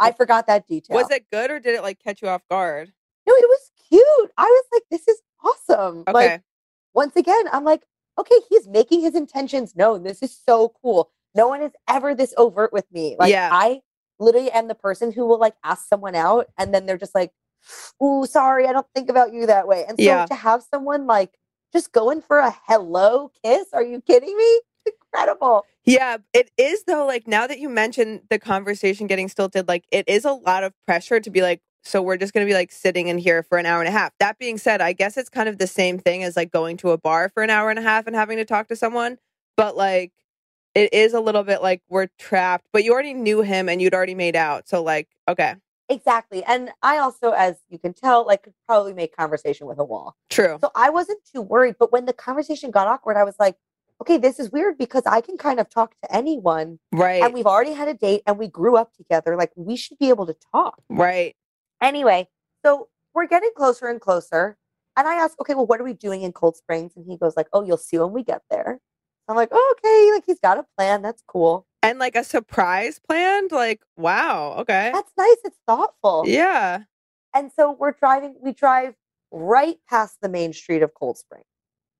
[0.00, 0.96] I forgot that detail.
[0.96, 2.92] was it good or did it like catch you off guard?
[3.26, 4.30] No, it was cute.
[4.36, 6.00] I was like, this is awesome.
[6.08, 6.12] Okay.
[6.12, 6.42] Like,
[6.94, 7.82] once again, I'm like,
[8.18, 10.02] okay, he's making his intentions known.
[10.02, 11.10] This is so cool.
[11.34, 13.16] No one is ever this overt with me.
[13.18, 13.48] Like, Yeah.
[13.52, 13.80] I
[14.18, 17.32] literally am the person who will like ask someone out and then they're just like,
[18.02, 19.84] ooh, sorry, I don't think about you that way.
[19.88, 20.26] And so Yeah.
[20.26, 21.32] to have someone like
[21.72, 24.60] just going for a hello kiss, are you kidding me?
[24.84, 25.64] It's incredible.
[25.84, 27.06] Yeah, it is though.
[27.06, 30.72] Like now that you mentioned the conversation getting stilted, like it is a lot of
[30.86, 33.58] pressure to be like, so we're just going to be like sitting in here for
[33.58, 34.12] an hour and a half.
[34.18, 36.90] That being said, I guess it's kind of the same thing as like going to
[36.90, 39.18] a bar for an hour and a half and having to talk to someone.
[39.56, 40.12] But like,
[40.74, 42.66] it is a little bit like we're trapped.
[42.72, 44.68] But you already knew him and you'd already made out.
[44.68, 45.56] So like, okay,
[45.92, 46.42] Exactly.
[46.44, 50.16] And I also, as you can tell, like could probably make conversation with a wall.
[50.30, 50.58] true.
[50.60, 51.76] So I wasn't too worried.
[51.78, 53.56] But when the conversation got awkward, I was like,
[54.00, 56.78] okay, this is weird because I can kind of talk to anyone.
[56.92, 57.22] Right.
[57.22, 59.36] And we've already had a date and we grew up together.
[59.36, 60.80] Like we should be able to talk.
[60.88, 61.36] Right.
[61.82, 62.28] Anyway,
[62.64, 64.56] so we're getting closer and closer.
[64.96, 66.92] And I asked, okay, well, what are we doing in Cold Springs?
[66.96, 68.78] And he goes like, oh, you'll see when we get there.
[69.28, 71.02] I'm like, oh, okay, like he's got a plan.
[71.02, 71.66] That's cool.
[71.82, 73.52] And like a surprise planned.
[73.52, 74.56] Like, wow.
[74.58, 74.90] Okay.
[74.92, 75.36] That's nice.
[75.44, 76.24] It's thoughtful.
[76.26, 76.82] Yeah.
[77.34, 78.94] And so we're driving, we drive
[79.30, 81.42] right past the main street of Cold Spring.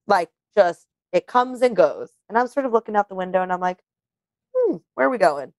[0.07, 2.11] Like just it comes and goes.
[2.29, 3.79] And I'm sort of looking out the window and I'm like,
[4.55, 5.53] hmm, where are we going?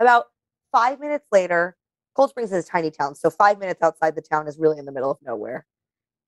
[0.00, 0.26] About
[0.72, 1.76] five minutes later,
[2.14, 3.14] Cold Springs is a tiny town.
[3.14, 5.66] So five minutes outside the town is really in the middle of nowhere.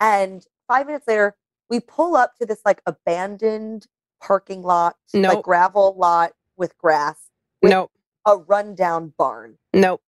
[0.01, 1.37] And five minutes later,
[1.69, 3.87] we pull up to this like abandoned
[4.21, 7.17] parking lot, like gravel lot with grass,
[7.63, 7.91] with Nope.
[8.27, 9.59] a rundown barn.
[9.73, 10.03] Nope.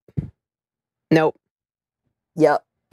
[1.10, 1.38] Nope.
[2.36, 2.64] Yep.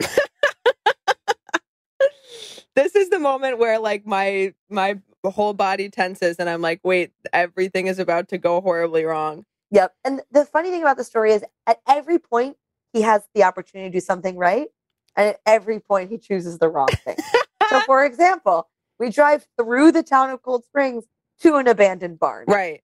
[2.74, 7.12] this is the moment where like my my whole body tenses and I'm like, wait,
[7.32, 9.44] everything is about to go horribly wrong.
[9.70, 9.94] Yep.
[10.04, 12.56] And the funny thing about the story is at every point
[12.94, 14.68] he has the opportunity to do something right.
[15.16, 17.16] And at every point he chooses the wrong thing.
[17.68, 18.68] so for example,
[18.98, 21.04] we drive through the town of Cold Springs
[21.40, 22.46] to an abandoned barn.
[22.48, 22.82] Right.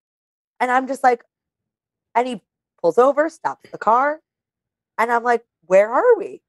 [0.58, 1.22] And I'm just like,
[2.14, 2.42] and he
[2.82, 4.20] pulls over, stops the car.
[4.98, 6.42] And I'm like, where are we?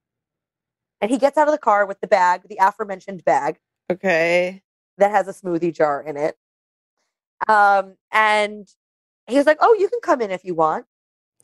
[1.00, 3.60] And he gets out of the car with the bag, the aforementioned bag
[3.92, 4.62] Okay.
[4.98, 6.36] that has a smoothie jar in it.
[7.48, 8.68] Um, and
[9.28, 10.86] he was like, oh, you can come in if you want.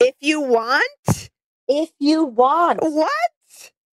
[0.00, 0.84] If you want?
[1.68, 2.80] If you want.
[2.82, 3.10] What?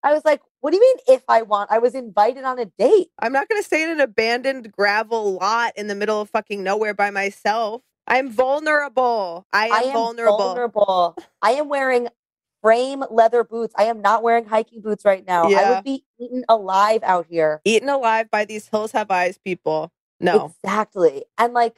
[0.03, 1.71] I was like, what do you mean if I want?
[1.71, 3.09] I was invited on a date.
[3.19, 6.63] I'm not going to stay in an abandoned gravel lot in the middle of fucking
[6.63, 7.81] nowhere by myself.
[8.07, 9.45] I'm vulnerable.
[9.53, 10.37] I am, I am vulnerable.
[10.37, 11.17] vulnerable.
[11.41, 12.09] I am wearing
[12.61, 13.73] frame leather boots.
[13.77, 15.43] I am not wearing hiking boots right now.
[15.43, 17.61] I would be eaten alive out here.
[17.63, 19.91] Eaten alive by these hills have eyes people.
[20.19, 20.53] No.
[20.63, 21.25] Exactly.
[21.37, 21.77] And like,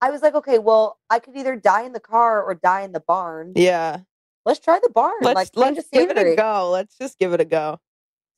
[0.00, 2.92] I was like, okay, well, I could either die in the car or die in
[2.92, 3.52] the barn.
[3.56, 4.00] Yeah.
[4.44, 5.14] Let's try the barn.
[5.22, 6.70] Let's like, let's give it a go.
[6.70, 7.80] Let's just give it a go.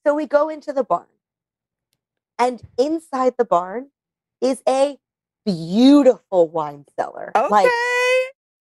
[0.06, 1.06] So we go into the barn,
[2.38, 3.88] and inside the barn
[4.40, 4.98] is a
[5.44, 7.32] beautiful wine cellar.
[7.34, 7.48] Okay.
[7.50, 7.70] Like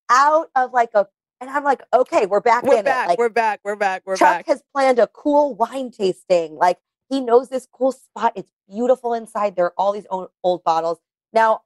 [0.09, 1.07] out of like a,
[1.39, 3.05] and I'm like, okay, we're back in we're back.
[3.05, 3.09] it.
[3.09, 3.59] Like we're back.
[3.63, 4.03] We're back.
[4.05, 4.45] We're Chuck back.
[4.45, 6.55] Chuck has planned a cool wine tasting.
[6.55, 6.79] Like
[7.09, 8.33] he knows this cool spot.
[8.35, 9.55] It's beautiful inside.
[9.55, 10.99] There are all these old, old bottles.
[11.31, 11.61] Now,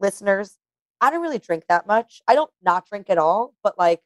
[0.00, 0.58] listeners,
[1.00, 2.20] I don't really drink that much.
[2.26, 4.00] I don't not drink at all, but like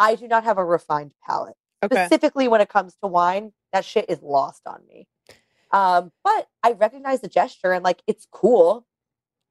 [0.00, 1.54] I do not have a refined palate.
[1.82, 2.06] Okay.
[2.06, 5.06] Specifically when it comes to wine, that shit is lost on me.
[5.70, 8.86] Um, but I recognize the gesture and like it's cool.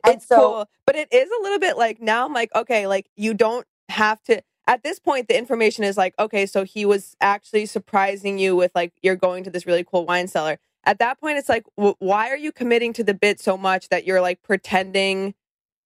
[0.03, 2.87] And it's so cool, but it is a little bit like now I'm like, okay,
[2.87, 4.41] like you don't have to.
[4.67, 8.71] At this point, the information is like, okay, so he was actually surprising you with
[8.75, 10.59] like you're going to this really cool wine cellar.
[10.83, 13.89] At that point, it's like, w- why are you committing to the bit so much
[13.89, 15.33] that you're like pretending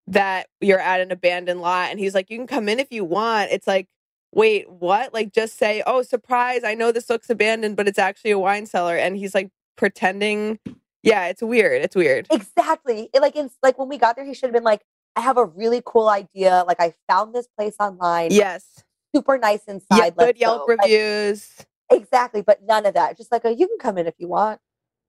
[0.08, 1.92] that you're at an abandoned lot?
[1.92, 3.52] And he's like, you can come in if you want.
[3.52, 3.88] It's like,
[4.34, 5.14] wait, what?
[5.14, 6.64] Like, just say, oh, surprise!
[6.64, 8.98] I know this looks abandoned, but it's actually a wine cellar.
[8.98, 10.60] And he's like pretending.
[11.04, 11.82] Yeah, it's weird.
[11.82, 12.28] It's weird.
[12.32, 13.10] Exactly.
[13.14, 14.82] It, like it's like when we got there, he should have been like,
[15.16, 16.64] I have a really cool idea.
[16.68, 18.30] Like I found this place online.
[18.32, 18.84] Yes.
[19.16, 19.98] Super nice inside.
[19.98, 21.66] Yeah, good Yelp go." Like, reviews.
[21.92, 23.18] exactly, but none of that.
[23.18, 24.60] Just like a, you can come in if you want.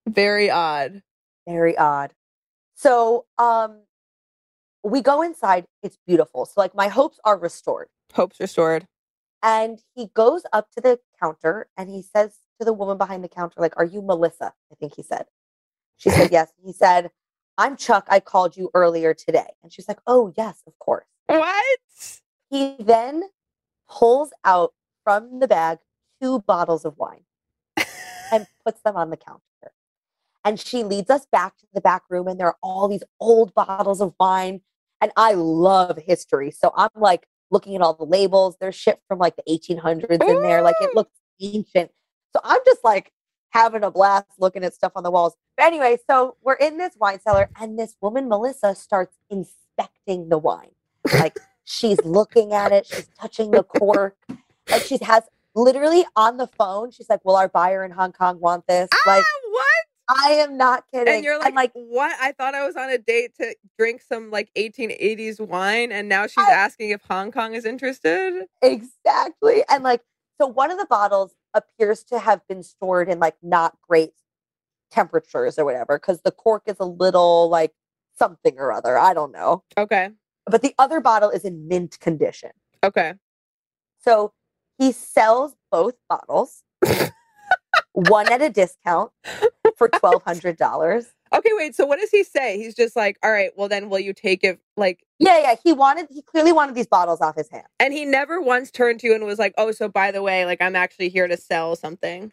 [0.06, 1.02] Very odd.
[1.48, 2.12] Very odd.
[2.74, 3.82] So um
[4.82, 5.64] we go inside.
[5.82, 6.44] It's beautiful.
[6.44, 7.88] So like my hopes are restored.
[8.12, 8.86] Hopes restored.
[9.44, 13.28] And he goes up to the counter and he says to the woman behind the
[13.28, 14.54] counter, like, Are you Melissa?
[14.72, 15.26] I think he said.
[15.98, 16.50] She said, Yes.
[16.64, 17.10] He said,
[17.58, 18.06] I'm Chuck.
[18.08, 19.52] I called you earlier today.
[19.62, 21.06] And she's like, Oh, yes, of course.
[21.26, 21.78] What?
[22.50, 23.24] He then
[23.88, 24.72] pulls out
[25.04, 25.78] from the bag
[26.22, 27.24] two bottles of wine
[28.32, 29.42] and puts them on the counter.
[30.42, 33.54] And she leads us back to the back room, and there are all these old
[33.54, 34.60] bottles of wine.
[35.00, 36.50] And I love history.
[36.50, 38.56] So I'm like looking at all the labels.
[38.60, 40.60] There's shit from like the 1800s in there.
[40.60, 41.90] Like it looks ancient.
[42.34, 43.12] So I'm just like
[43.50, 45.34] having a blast looking at stuff on the walls.
[45.56, 50.38] But anyway, so we're in this wine cellar, and this woman, Melissa, starts inspecting the
[50.38, 50.72] wine.
[51.14, 54.16] Like she's looking at it, she's touching the cork.
[54.68, 55.22] Like she has
[55.54, 58.88] literally on the phone, she's like, Will our buyer in Hong Kong want this?
[59.06, 59.73] Like, Ah, what?
[60.08, 61.14] I am not kidding.
[61.14, 62.14] And you're like, what?
[62.20, 66.26] I thought I was on a date to drink some like 1880s wine, and now
[66.26, 68.44] she's asking if Hong Kong is interested.
[68.62, 69.64] Exactly.
[69.70, 70.02] And like,
[70.40, 74.12] so one of the bottles appears to have been stored in like not great
[74.90, 77.72] temperatures or whatever, because the cork is a little like
[78.18, 78.98] something or other.
[78.98, 79.62] I don't know.
[79.78, 80.10] Okay.
[80.46, 82.50] But the other bottle is in mint condition.
[82.82, 83.14] Okay.
[84.00, 84.34] So
[84.76, 86.62] he sells both bottles,
[87.92, 89.12] one at a discount
[89.76, 91.06] for twelve hundred dollars.
[91.34, 91.74] Okay, wait.
[91.74, 92.58] So what does he say?
[92.58, 95.54] He's just like, all right, well then will you take it like Yeah, yeah.
[95.62, 97.66] He wanted he clearly wanted these bottles off his hands.
[97.80, 100.46] and he never once turned to you and was like, Oh, so by the way,
[100.46, 102.30] like I'm actually here to sell something.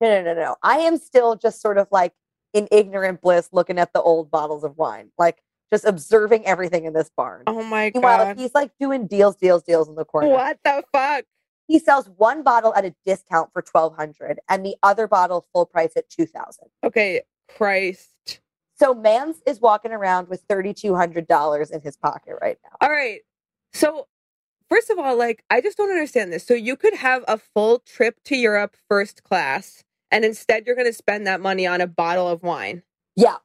[0.00, 0.56] No, no, no, no.
[0.62, 2.12] I am still just sort of like
[2.52, 5.38] in ignorant bliss looking at the old bottles of wine, like
[5.72, 7.42] just observing everything in this barn.
[7.48, 8.00] Oh my god!
[8.00, 10.28] Meanwhile, he's like doing deals, deals, deals in the corner.
[10.28, 11.24] What the fuck?
[11.66, 15.66] He sells one bottle at a discount for twelve hundred, and the other bottle full
[15.66, 16.68] price at two thousand.
[16.82, 18.40] Okay, Christ.
[18.76, 22.76] So Mans is walking around with thirty two hundred dollars in his pocket right now.
[22.80, 23.20] All right.
[23.72, 24.06] So,
[24.68, 26.46] first of all, like, I just don't understand this.
[26.46, 30.86] So, you could have a full trip to Europe first class, and instead you're going
[30.86, 32.82] to spend that money on a bottle of wine.
[33.16, 33.36] Yeah.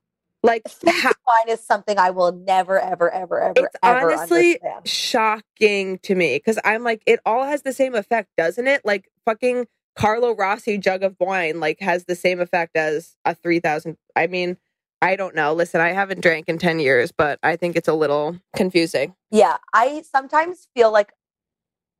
[0.42, 4.88] Like, ha- wine is something I will never, ever, ever, ever, It's ever honestly understand.
[4.88, 8.86] shocking to me because I'm like, it all has the same effect, doesn't it?
[8.86, 9.68] Like, fucking
[9.98, 13.98] Carlo Rossi jug of wine, like, has the same effect as a 3000.
[14.16, 14.58] I mean,
[15.02, 15.54] I don't know.
[15.54, 19.16] Listen, I haven't drank in 10 years, but I think it's a little confusing.
[19.32, 21.14] Yeah, I sometimes feel like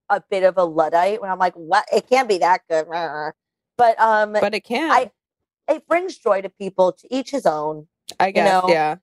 [0.10, 1.86] a bit of a luddite when I'm like, what?
[1.94, 2.88] It can't be that good.
[3.78, 4.92] But um, But it can.
[4.92, 5.12] I
[5.70, 6.92] it brings joy to people.
[6.94, 7.88] To each his own.
[8.20, 8.70] I you guess, know?
[8.70, 8.95] yeah.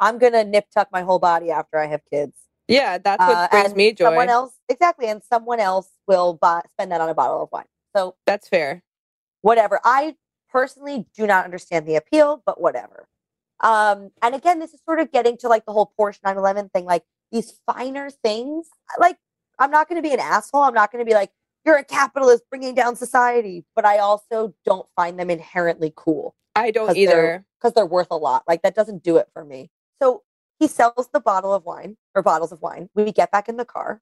[0.00, 2.36] I'm gonna nip tuck my whole body after I have kids.
[2.68, 4.06] Yeah, that's what Uh, brings me joy.
[4.06, 7.66] Someone else, exactly, and someone else will buy spend that on a bottle of wine.
[7.94, 8.82] So That's fair.
[9.42, 9.80] whatever.
[9.84, 10.16] I
[10.50, 13.08] personally do not understand the appeal, but whatever.
[13.60, 16.84] Um, and again, this is sort of getting to like the whole Porsche 911 thing,
[16.84, 18.68] like these finer things.
[18.98, 19.18] Like,
[19.58, 20.62] I'm not going to be an asshole.
[20.62, 21.30] I'm not going to be like,
[21.64, 26.34] you're a capitalist bringing down society, but I also don't find them inherently cool.
[26.54, 27.44] I don't either.
[27.60, 28.42] Because they're worth a lot.
[28.48, 29.70] Like, that doesn't do it for me.
[30.02, 30.22] So
[30.58, 32.88] he sells the bottle of wine or bottles of wine.
[32.94, 34.00] We get back in the car.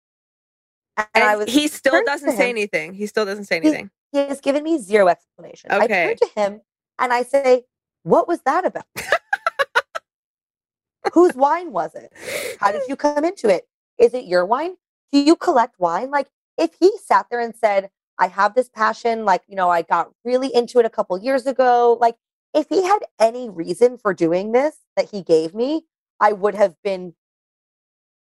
[0.97, 2.51] And, And I was he still doesn't say him.
[2.51, 2.95] anything.
[2.95, 3.91] He still doesn't say anything.
[4.13, 5.71] He has given me zero explanation.
[5.71, 6.07] I Okay.
[6.07, 6.61] turn to him
[6.99, 7.65] and I say,
[8.03, 8.85] What was that about?
[11.13, 12.13] Whose wine was it?
[12.59, 13.69] How did you come into it?
[13.99, 14.77] Is it your wine?
[15.13, 16.11] Do you collect wine?
[16.11, 16.29] Like,
[16.61, 20.11] if he sat there and said, I have this passion, like, you know, I got
[20.25, 22.17] really into it a couple years ago, like,
[22.53, 25.87] if he had any reason for doing this that he gave me,
[26.21, 27.15] I would have been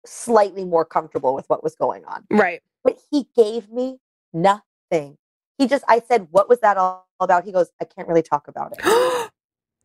[0.05, 2.25] slightly more comfortable with what was going on.
[2.29, 2.61] Right.
[2.83, 3.97] But he gave me
[4.33, 5.17] nothing.
[5.57, 7.45] He just, I said, What was that all about?
[7.45, 8.79] He goes, I can't really talk about it.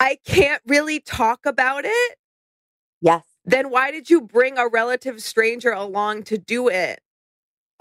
[0.01, 2.19] I can't really talk about it.
[3.01, 3.25] Yes.
[3.45, 7.01] Then why did you bring a relative stranger along to do it?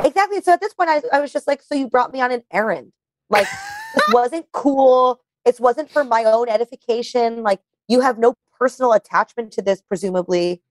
[0.04, 0.42] Exactly.
[0.42, 2.44] So at this point, I, I was just like, So you brought me on an
[2.52, 2.92] errand.
[3.30, 3.48] Like,
[3.94, 5.22] this wasn't cool.
[5.46, 7.44] It wasn't for my own edification.
[7.44, 10.62] Like, you have no personal attachment to this, presumably.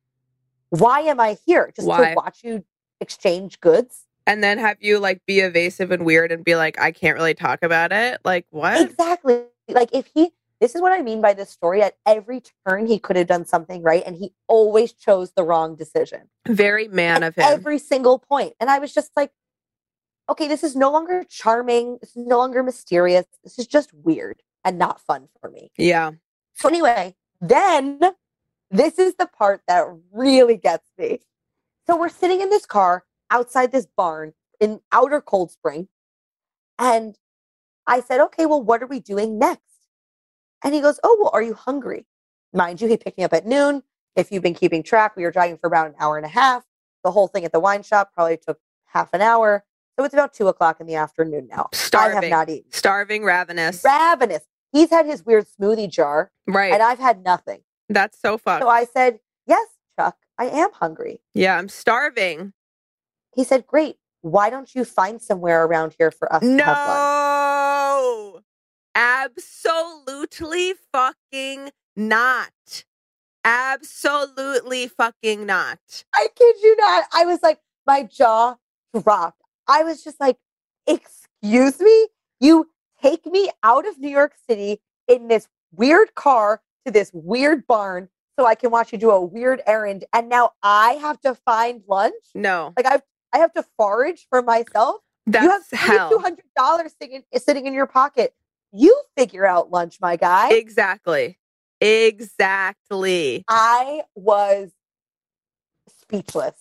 [0.71, 1.73] Why am I here?
[1.75, 2.11] Just Why?
[2.11, 2.65] to watch you
[3.01, 4.07] exchange goods?
[4.27, 7.35] And then have you like be evasive and weird and be like, I can't really
[7.35, 8.21] talk about it?
[8.25, 8.81] Like, what?
[8.81, 9.45] Exactly.
[9.69, 10.33] Like if he
[10.65, 11.83] this is what I mean by this story.
[11.83, 15.77] At every turn he could have done something right and he always chose the wrong
[15.77, 16.23] decision.
[16.49, 17.45] Very man At of him.
[17.47, 18.55] Every single point.
[18.59, 19.31] And I was just like,
[20.31, 21.99] okay, this is no longer charming.
[22.01, 23.27] This is no longer mysterious.
[23.43, 25.71] This is just weird and not fun for me.
[25.77, 26.13] yeah.
[26.55, 28.01] So anyway, then
[28.71, 31.19] this is the part that really gets me.
[31.87, 35.89] So we're sitting in this car outside this barn in outer Cold Spring.
[36.79, 37.19] And
[37.87, 39.74] I said, okay, well, what are we doing next?
[40.65, 42.07] And he goes, oh, well, are you hungry?
[42.53, 43.83] Mind you, he picked me up at noon.
[44.17, 46.65] if you've been keeping track, we were driving for about an hour and a half.
[47.05, 49.65] The whole thing at the wine shop probably took half an hour.
[49.99, 51.69] So it's about two o'clock in the afternoon now.
[51.73, 52.19] Starving.
[52.19, 52.73] I have not eaten.
[52.73, 53.83] Starving, ravenous.
[53.85, 54.43] Ravenous.
[54.73, 56.73] He's had his weird smoothie jar, right.
[56.73, 57.61] and I've had nothing.
[57.89, 58.63] That's so fucked.
[58.63, 61.21] So I said, Yes, Chuck, I am hungry.
[61.35, 62.55] yeah, I'm starving.
[63.35, 63.97] He said, Great.
[64.23, 66.67] Why don't you find somewhere around here for us to have lunch?
[66.67, 67.24] No.
[68.95, 72.85] Absolutely fucking not.
[73.45, 76.05] Absolutely fucking not.
[76.15, 77.05] I kid you not.
[77.13, 78.57] I was like, my jaw
[79.03, 79.43] dropped.
[79.67, 80.37] I was just like,
[80.87, 82.09] excuse me?
[82.41, 82.71] You
[83.03, 88.09] take me out of New York City in this weird car to this weird barn
[88.39, 90.05] so I can watch you do a weird errand.
[90.13, 92.15] And now I have to find lunch?
[92.35, 92.73] No.
[92.77, 93.01] Like I
[93.33, 94.97] I have to forage for myself.
[95.27, 96.11] That's you have hell.
[96.11, 98.35] two hundred dollars sitting, sitting in your pocket.
[98.77, 100.53] You figure out lunch, my guy.
[100.53, 101.39] Exactly.
[101.81, 103.45] Exactly.
[103.49, 104.73] I was
[105.89, 106.57] speechless.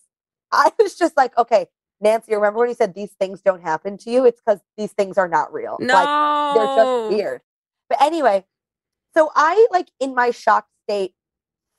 [0.52, 1.68] I was just like, okay,
[2.00, 4.26] Nancy, remember when you said these things don't happen to you?
[4.26, 5.78] It's because these things are not real.
[5.80, 7.42] Like, they're just weird.
[7.90, 8.46] But anyway,
[9.16, 11.14] so I, like, in my shocked state,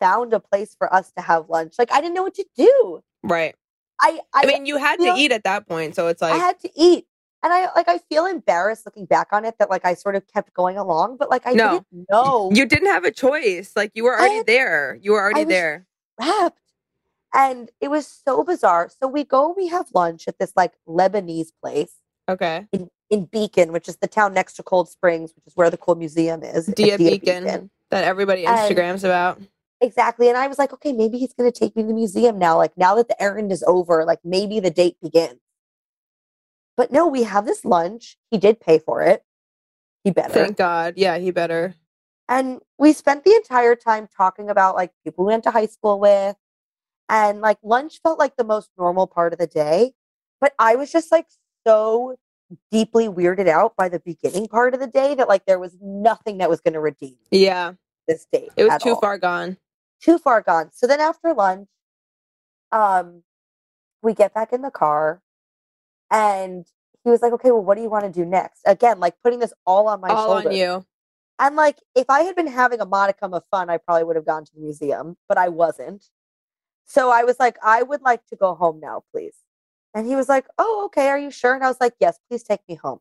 [0.00, 1.74] found a place for us to have lunch.
[1.78, 3.02] Like, I didn't know what to do.
[3.22, 3.54] Right.
[4.00, 6.34] I, I, I mean, you had to know, eat at that point, so it's like,
[6.34, 7.06] I had to eat.
[7.44, 10.26] And I like I feel embarrassed looking back on it that like I sort of
[10.26, 11.72] kept going along, but like I No.
[11.92, 13.72] didn't know you didn't have a choice.
[13.76, 14.98] Like you were already had- there.
[15.02, 15.86] You were already I was there.
[16.18, 16.58] wrapped.
[17.34, 18.88] And it was so bizarre.
[18.98, 21.92] So we go we have lunch at this like Lebanese place
[22.28, 22.66] Okay.
[22.72, 25.76] in, in Beacon, which is the town next to Cold Springs, which is where the
[25.76, 26.64] cool museum is.
[26.66, 29.38] Dia Dia Beacon that everybody And- Instagrams about.
[29.82, 30.30] Exactly.
[30.30, 32.56] And I was like, okay, maybe he's going to take me to the museum now.
[32.56, 35.40] Like, now that the errand is over, like, maybe the date begins.
[36.76, 38.16] But no, we have this lunch.
[38.30, 39.22] He did pay for it.
[40.02, 40.32] He better.
[40.34, 40.94] Thank God.
[40.96, 41.74] Yeah, he better.
[42.28, 46.00] And we spent the entire time talking about like people we went to high school
[46.00, 46.36] with.
[47.08, 49.92] And like lunch felt like the most normal part of the day.
[50.40, 51.26] But I was just like
[51.66, 52.16] so
[52.70, 56.38] deeply weirded out by the beginning part of the day that like there was nothing
[56.38, 57.72] that was going to redeem Yeah.
[58.08, 58.50] this date.
[58.56, 59.00] It was too all.
[59.00, 59.56] far gone.
[60.02, 60.70] Too far gone.
[60.72, 61.68] So then after lunch,
[62.72, 63.22] um,
[64.02, 65.22] we get back in the car
[66.14, 66.64] and
[67.02, 68.62] he was like, okay, well, what do you want to do next?
[68.64, 70.46] Again, like putting this all on my All shoulders.
[70.46, 70.86] on you.
[71.40, 74.24] And like, if I had been having a modicum of fun, I probably would have
[74.24, 76.08] gone to the museum, but I wasn't.
[76.86, 79.34] So I was like, I would like to go home now, please.
[79.92, 81.08] And he was like, Oh, okay.
[81.08, 81.54] Are you sure?
[81.54, 83.00] And I was like, Yes, please take me home.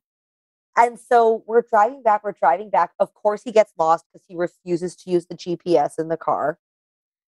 [0.75, 2.23] And so we're driving back.
[2.23, 2.91] We're driving back.
[2.99, 6.57] Of course, he gets lost because he refuses to use the GPS in the car.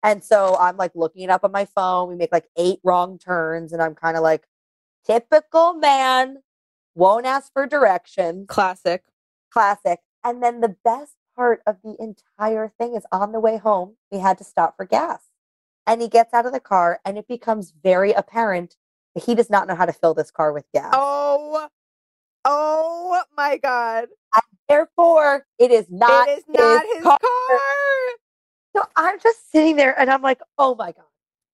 [0.02, 2.08] And so I'm like looking it up on my phone.
[2.08, 4.44] We make like eight wrong turns, and I'm kind of like,
[5.08, 6.38] typical man,
[6.94, 9.02] won't ask for directions Classic.
[9.50, 10.00] classic.
[10.24, 14.18] And then the best part of the entire thing is on the way home, we
[14.18, 15.22] had to stop for gas.
[15.86, 18.76] And he gets out of the car, and it becomes very apparent
[19.14, 20.92] that he does not know how to fill this car with gas.
[20.92, 21.68] Oh,
[22.44, 24.08] oh my God.
[24.68, 27.20] Therefore, it is not, it is not his, car.
[28.76, 31.04] So I'm just sitting there and I'm like, oh my God.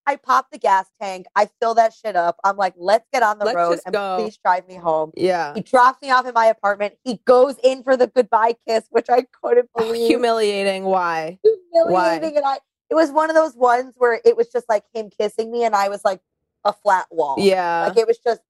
[0.06, 1.26] I pop the gas tank.
[1.34, 2.36] I fill that shit up.
[2.44, 4.18] I'm like, let's get on the Let's road and go.
[4.18, 5.12] please drive me home.
[5.16, 5.54] Yeah.
[5.54, 6.94] He drops me off in my apartment.
[7.04, 10.08] He goes in for the goodbye kiss, which I couldn't believe.
[10.08, 10.84] Humiliating.
[10.84, 11.38] Why?
[11.72, 12.36] humiliating.
[12.36, 12.58] And I,
[12.90, 15.74] it was one of those ones where it was just like him kissing me, and
[15.74, 16.20] I was like
[16.64, 17.36] a flat wall.
[17.38, 17.86] Yeah.
[17.88, 18.40] like it was just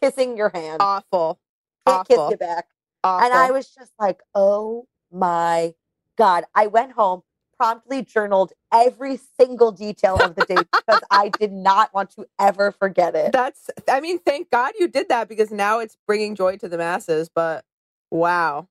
[0.00, 0.78] kissing your hand.
[0.80, 1.38] Awful.
[1.86, 2.66] Can't kiss you back.
[3.04, 3.26] Awful.
[3.26, 5.74] And I was just like, oh my
[6.16, 6.44] god!
[6.54, 7.22] I went home,
[7.58, 12.70] promptly journaled every single detail of the day because I did not want to ever
[12.70, 13.32] forget it.
[13.32, 16.78] That's, I mean, thank God you did that because now it's bringing joy to the
[16.78, 17.28] masses.
[17.28, 17.64] But
[18.10, 18.68] wow.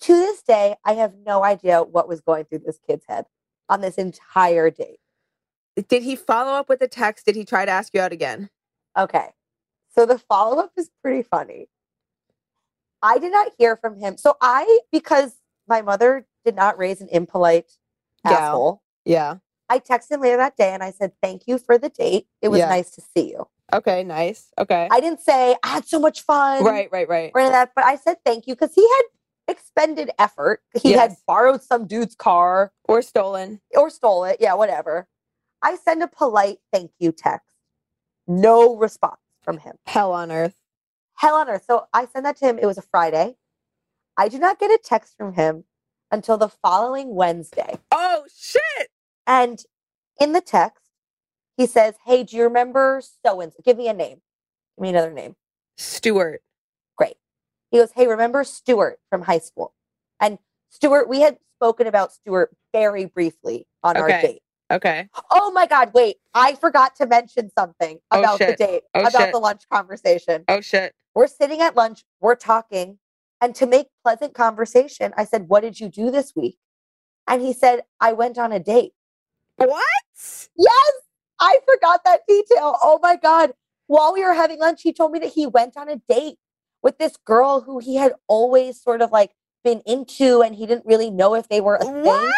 [0.00, 3.24] to this day, I have no idea what was going through this kid's head
[3.68, 5.00] on this entire date.
[5.88, 7.26] Did he follow up with a text?
[7.26, 8.50] Did he try to ask you out again?
[8.96, 9.28] Okay.
[9.94, 11.68] So the follow up is pretty funny.
[13.02, 14.16] I did not hear from him.
[14.16, 15.36] So I, because
[15.68, 17.72] my mother did not raise an impolite
[18.30, 18.38] Yeah.
[18.48, 19.36] asshole, Yeah.
[19.68, 22.26] I texted him later that day and I said, Thank you for the date.
[22.42, 22.68] It was Yeah.
[22.68, 23.48] nice to see you.
[23.72, 24.04] Okay.
[24.04, 24.52] Nice.
[24.58, 24.86] Okay.
[24.90, 26.62] I didn't say I had so much fun.
[26.64, 26.88] right.
[26.92, 27.08] Right.
[27.08, 27.32] Right.
[27.34, 29.02] Or any of that, but I said thank you because he had
[29.48, 30.62] expended effort.
[30.80, 33.60] He had borrowed some dude's car Or stolen.
[33.76, 34.36] or stole it.
[34.40, 35.08] Yeah, whatever.
[35.62, 37.54] I send a polite thank you text.
[38.28, 39.76] No response from him.
[39.86, 40.54] Hell on earth.
[41.14, 41.64] hell on earth.
[41.66, 42.58] So I send that to him.
[42.58, 43.36] It was a Friday.
[44.16, 45.64] I do not get a text from him
[46.10, 47.78] until the following Wednesday.
[48.26, 48.88] Oh shit.
[49.26, 49.62] And
[50.20, 50.82] in the text,
[51.56, 53.58] he says, Hey, do you remember so and so?
[53.64, 54.20] Give me a name.
[54.76, 55.36] Give me another name.
[55.78, 56.42] Stuart.
[56.96, 57.16] Great.
[57.70, 59.74] He goes, Hey, remember Stuart from high school?
[60.20, 60.38] And
[60.70, 64.42] Stuart, we had spoken about Stuart very briefly on our date.
[64.70, 65.08] Okay.
[65.30, 66.16] Oh my God, wait.
[66.34, 69.32] I forgot to mention something Oh, about the date, Oh, about shit.
[69.32, 70.44] the lunch conversation.
[70.48, 70.92] Oh shit.
[71.14, 72.98] We're sitting at lunch, we're talking.
[73.40, 76.58] And to make pleasant conversation, I said, What did you do this week?
[77.26, 78.92] And he said, I went on a date.
[79.56, 79.84] What?
[80.56, 80.92] Yes,
[81.40, 82.76] I forgot that detail.
[82.82, 83.52] Oh my God.
[83.88, 86.38] While we were having lunch, he told me that he went on a date
[86.82, 89.32] with this girl who he had always sort of like
[89.64, 92.02] been into and he didn't really know if they were a thing.
[92.02, 92.34] What?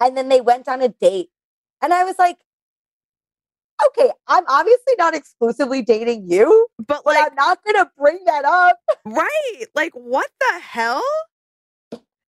[0.00, 1.28] And then they went on a date.
[1.82, 2.38] And I was like,
[3.86, 8.44] okay, I'm obviously not exclusively dating you, but like, I'm not going to bring that
[8.44, 8.78] up.
[9.04, 9.66] Right.
[9.74, 11.04] Like what the hell?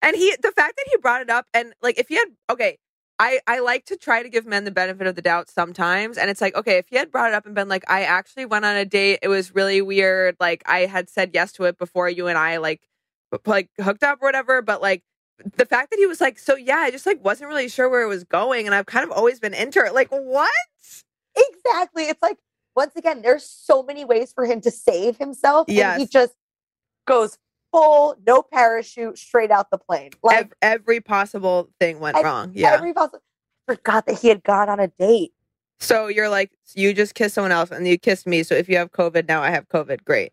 [0.03, 2.79] And he the fact that he brought it up and like if he had okay,
[3.19, 6.31] I I like to try to give men the benefit of the doubt sometimes and
[6.31, 8.65] it's like okay, if he had brought it up and been like I actually went
[8.65, 12.09] on a date, it was really weird, like I had said yes to it before
[12.09, 12.83] you and I like
[13.47, 15.03] like hooked up or whatever, but like
[15.57, 18.03] the fact that he was like so yeah, I just like wasn't really sure where
[18.03, 19.95] it was going and I've kind of always been into it.
[19.95, 20.51] Like what?
[21.37, 22.05] Exactly.
[22.05, 22.39] It's like,
[22.75, 25.69] once again, there's so many ways for him to save himself.
[25.93, 26.35] And he just
[27.07, 27.39] goes
[27.73, 30.11] full, no parachute, straight out the plane.
[30.23, 32.53] Like, Ev- every possible thing went ev- wrong.
[32.55, 32.73] Yeah.
[32.73, 33.23] Every possible.
[33.67, 35.33] Forgot that he had gone on a date.
[35.81, 38.43] So you're like, you just kissed someone else and you kissed me.
[38.43, 40.05] So if you have COVID, now I have COVID.
[40.05, 40.33] Great.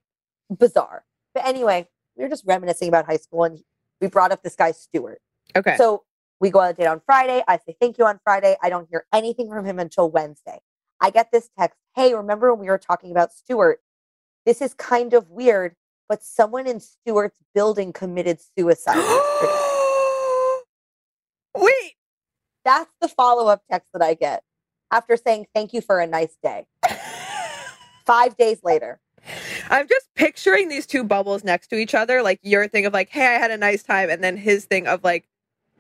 [0.58, 1.04] Bizarre.
[1.34, 3.60] But anyway, we were just reminiscing about high school and
[4.02, 5.22] we brought up this guy, Stuart.
[5.56, 5.76] Okay.
[5.78, 6.04] So
[6.40, 7.44] we go on a date on Friday.
[7.48, 8.56] I say thank you on Friday.
[8.64, 10.60] I don't hear anything from him until Wednesday.
[11.02, 13.80] I get this text Hey, remember when we were talking about Stuart?
[14.46, 15.76] This is kind of weird,
[16.08, 18.96] but someone in Stuart's building committed suicide.
[21.56, 21.94] Wait.
[22.64, 24.44] That's the follow up text that I get
[24.92, 26.66] after saying thank you for a nice day.
[28.06, 29.00] Five days later.
[29.70, 33.10] I'm just picturing these two bubbles next to each other, like your thing of like,
[33.10, 35.28] hey, I had a nice time, and then his thing of like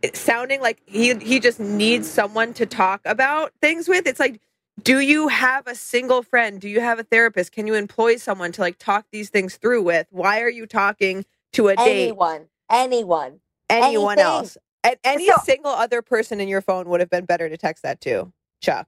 [0.02, 4.08] it sounding like he he just needs someone to talk about things with.
[4.08, 4.42] It's like,
[4.84, 6.60] do you have a single friend?
[6.60, 7.52] Do you have a therapist?
[7.52, 10.08] Can you employ someone to like talk these things through with?
[10.12, 12.04] Why are you talking to a date?
[12.10, 14.26] Anyone, anyone, Anyone anything.
[14.26, 14.58] else?
[14.84, 17.84] And any So- single other person in your phone would have been better to text
[17.84, 18.32] that to.
[18.62, 18.88] Chuck.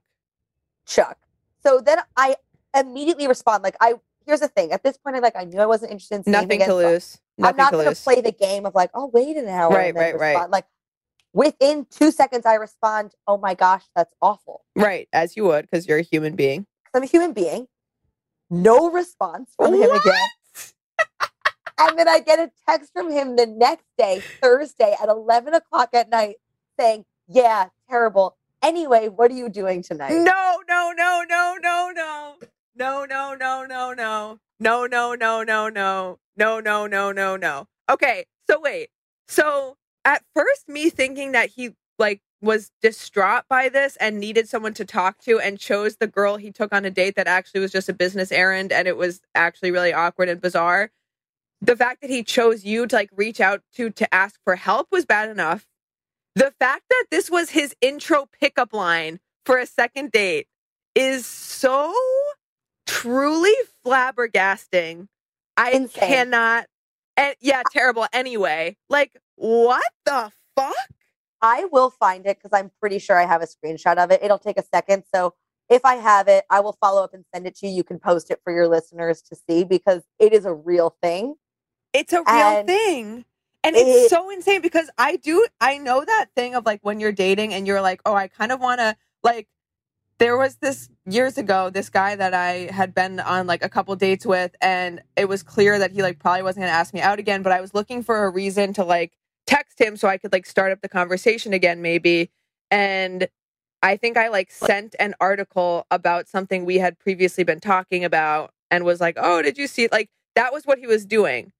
[0.86, 1.18] Chuck.
[1.62, 2.36] So then I
[2.76, 4.72] immediately respond like I here's the thing.
[4.72, 7.18] At this point, I like I knew I wasn't interested in Nothing to again, lose.
[7.42, 9.70] I'm not going to play the game of like, oh, wait an hour.
[9.70, 10.50] Right, right, right.
[10.50, 10.66] Like
[11.32, 14.64] within two seconds, I respond, oh my gosh, that's awful.
[14.76, 16.66] Right, as you would, because you're a human being.
[16.94, 17.68] I'm a human being.
[18.50, 20.28] No response from him again.
[21.78, 25.90] and then I get a text from him the next day, Thursday at 11 o'clock
[25.92, 26.36] at night,
[26.78, 28.36] saying, yeah, terrible.
[28.62, 30.14] Anyway, what are you doing tonight?
[30.14, 32.34] No, no, no, no, no, no.
[32.74, 34.38] No, no, no, no, no.
[34.60, 36.18] No, no, no, no, no.
[36.36, 37.68] No, no, no, no, no.
[37.90, 38.90] Okay, so wait.
[39.26, 44.74] So at first me thinking that he like was distraught by this and needed someone
[44.74, 47.72] to talk to and chose the girl he took on a date that actually was
[47.72, 50.90] just a business errand and it was actually really awkward and bizarre.
[51.60, 54.88] The fact that he chose you to like reach out to to ask for help
[54.92, 55.66] was bad enough.
[56.36, 60.46] The fact that this was his intro pickup line for a second date
[60.94, 61.92] is so
[62.86, 65.08] truly flabbergasting.
[65.56, 66.08] I Insane.
[66.08, 66.66] cannot.
[67.16, 68.06] And yeah, terrible.
[68.12, 70.74] Anyway, like what the fuck?
[71.40, 74.22] I will find it because I'm pretty sure I have a screenshot of it.
[74.22, 75.04] It'll take a second.
[75.14, 75.34] So
[75.68, 77.74] if I have it, I will follow up and send it to you.
[77.76, 81.34] You can post it for your listeners to see because it is a real thing.
[81.92, 83.24] It's a real And thing.
[83.62, 87.00] And it- it's so insane because I do I know that thing of like when
[87.00, 89.48] you're dating and you're like, "Oh, I kind of want to like
[90.18, 93.94] there was this years ago this guy that I had been on like a couple
[93.94, 97.00] dates with and it was clear that he like probably wasn't going to ask me
[97.00, 99.12] out again, but I was looking for a reason to like
[99.48, 102.30] text him so I could like start up the conversation again maybe.
[102.70, 103.28] And
[103.82, 108.52] I think I like sent an article about something we had previously been talking about
[108.70, 111.52] and was like, "Oh, did you see like that was what he was doing."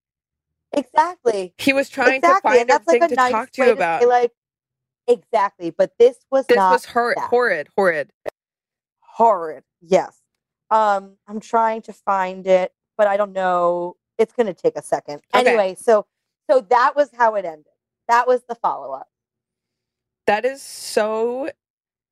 [0.72, 1.54] Exactly.
[1.56, 2.36] He was trying exactly.
[2.36, 4.06] to find and that's a thing like a to nice talk to you about.
[4.06, 4.32] like
[5.06, 5.70] exactly.
[5.70, 8.10] But this was this was hor- horrid, horrid.
[9.00, 9.64] horrid.
[9.80, 10.18] Yes.
[10.70, 13.96] Um, I'm trying to find it, but I don't know.
[14.18, 15.22] It's gonna take a second.
[15.34, 15.48] Okay.
[15.48, 16.04] Anyway, so
[16.50, 17.72] so that was how it ended.
[18.08, 19.08] That was the follow up.
[20.26, 21.50] That is so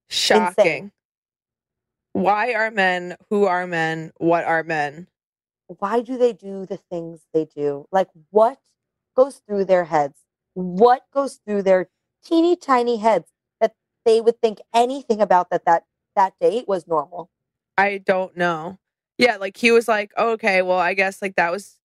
[0.09, 0.93] shocking.
[2.13, 3.17] Why are men?
[3.31, 4.13] Who are men?
[4.19, 5.09] What are men?
[5.67, 7.87] Why do they do the things they do?
[7.93, 8.59] Like what
[9.17, 10.21] goes through their heads?
[10.55, 11.89] What goes through their
[12.25, 13.31] teeny tiny heads
[13.61, 13.75] that
[14.05, 15.85] they would think anything about that that
[16.15, 17.31] that date was normal?
[17.77, 18.79] I don't know.
[19.19, 21.79] Yeah, like he was like, oh, okay, well, I guess like that was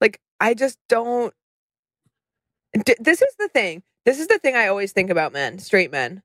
[0.00, 1.34] like I just don't.
[2.74, 3.82] D- this is the thing.
[4.06, 6.20] This is the thing I always think about men, straight men.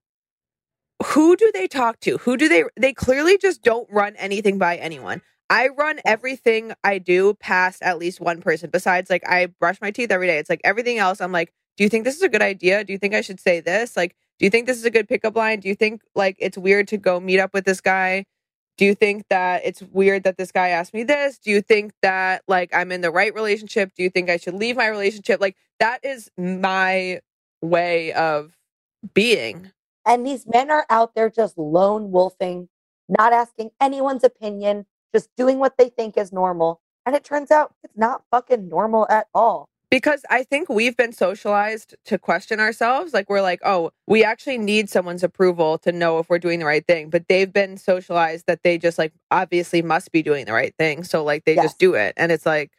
[1.05, 2.17] who do they talk to?
[2.19, 5.21] Who do they they clearly just don't run anything by anyone.
[5.49, 8.69] I run everything I do past at least one person.
[8.71, 10.37] Besides, like I brush my teeth every day.
[10.39, 11.21] It's like everything else.
[11.21, 12.83] I'm like, do you think this is a good idea?
[12.83, 13.95] Do you think I should say this?
[13.97, 15.59] Like, do you think this is a good pickup line?
[15.61, 18.25] Do you think like it's weird to go meet up with this guy?
[18.81, 21.37] Do you think that it's weird that this guy asked me this?
[21.37, 23.91] Do you think that like I'm in the right relationship?
[23.95, 25.39] Do you think I should leave my relationship?
[25.39, 27.21] Like that is my
[27.61, 28.57] way of
[29.13, 29.69] being.
[30.03, 32.69] And these men are out there just lone wolfing,
[33.07, 36.81] not asking anyone's opinion, just doing what they think is normal.
[37.05, 39.69] And it turns out it's not fucking normal at all.
[39.91, 43.13] Because I think we've been socialized to question ourselves.
[43.13, 46.65] Like, we're like, oh, we actually need someone's approval to know if we're doing the
[46.65, 47.09] right thing.
[47.11, 51.03] But they've been socialized that they just, like, obviously must be doing the right thing.
[51.03, 51.65] So, like, they Yes.
[51.65, 52.13] just do it.
[52.17, 52.71] And it's like,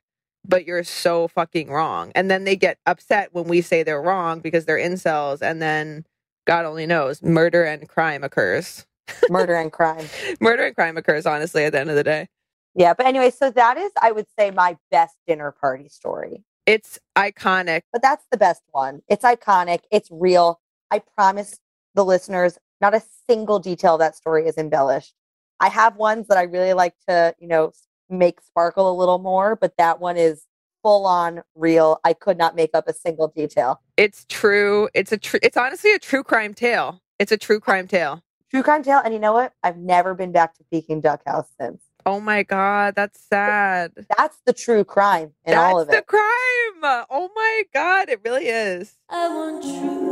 [0.48, 2.12] but you're so fucking wrong.
[2.14, 5.42] And then they get upset when we say they're wrong because they're incels.
[5.42, 6.06] And then
[6.46, 8.86] God only knows murder and crime occurs.
[9.28, 10.06] Murder and crime.
[10.40, 12.28] murder and crime occurs, honestly, at the end of the day.
[12.74, 12.94] Yeah.
[12.94, 16.42] But anyway, so that is, I would say, my best dinner party story.
[16.66, 17.82] It's iconic.
[17.92, 19.02] But that's the best one.
[19.08, 19.80] It's iconic.
[19.90, 20.60] It's real.
[20.90, 21.58] I promise
[21.94, 25.14] the listeners, not a single detail of that story is embellished.
[25.60, 27.72] I have ones that I really like to, you know,
[28.08, 30.46] make sparkle a little more, but that one is
[30.82, 32.00] full on real.
[32.04, 33.80] I could not make up a single detail.
[33.96, 34.88] It's true.
[34.94, 35.40] It's a true.
[35.42, 37.00] It's honestly a true crime tale.
[37.18, 38.22] It's a true crime tale.
[38.50, 39.00] True crime tale.
[39.04, 39.52] And you know what?
[39.62, 41.80] I've never been back to Peking Duck House since.
[42.04, 43.92] Oh my god, that's sad.
[44.16, 45.92] That's the true crime in that's all of it.
[45.92, 47.04] That's the crime.
[47.10, 48.96] Oh my god, it really is.
[49.08, 50.11] I want true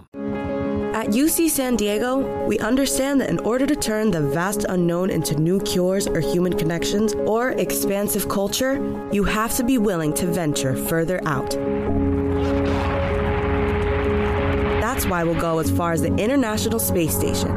[0.93, 5.35] At UC San Diego, we understand that in order to turn the vast unknown into
[5.35, 8.75] new cures or human connections or expansive culture,
[9.11, 11.49] you have to be willing to venture further out.
[14.81, 17.51] That's why we'll go as far as the International Space Station.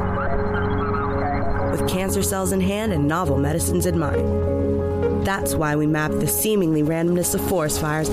[1.69, 5.25] With cancer cells in hand and novel medicines in mind.
[5.25, 8.09] That's why we map the seemingly randomness of forest fires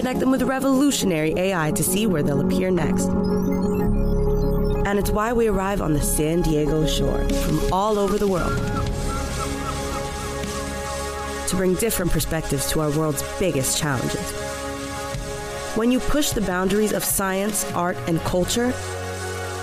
[0.00, 3.04] connect them with revolutionary AI to see where they'll appear next.
[4.86, 8.56] And it's why we arrive on the San Diego shore from all over the world
[11.48, 14.32] to bring different perspectives to our world's biggest challenges.
[15.76, 18.72] When you push the boundaries of science, art, and culture,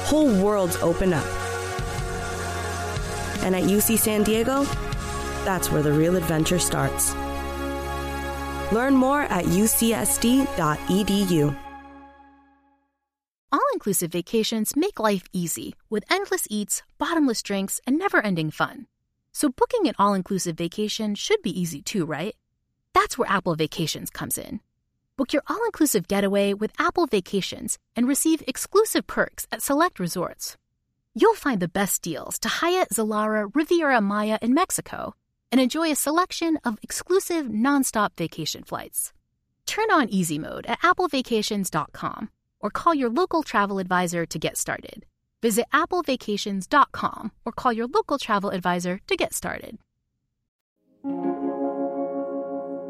[0.05, 1.25] whole worlds open up.
[3.41, 4.65] And at UC San Diego,
[5.45, 7.15] that's where the real adventure starts.
[8.72, 10.47] Learn more at ucsd.edu.
[13.49, 18.88] All inclusive vacations make life easy with endless eats, bottomless drinks, and never ending fun.
[19.32, 22.36] So, booking an all inclusive vacation should be easy too, right?
[22.93, 24.59] That's where Apple Vacations comes in.
[25.16, 30.58] Book your all inclusive getaway with Apple Vacations and receive exclusive perks at select resorts.
[31.16, 35.16] You'll find the best deals to Hyatt, Zilara, Riviera Maya in Mexico
[35.51, 39.13] and enjoy a selection of exclusive nonstop vacation flights.
[39.65, 42.29] Turn on easy mode at applevacations.com
[42.59, 45.05] or call your local travel advisor to get started.
[45.41, 49.78] Visit applevacations.com or call your local travel advisor to get started.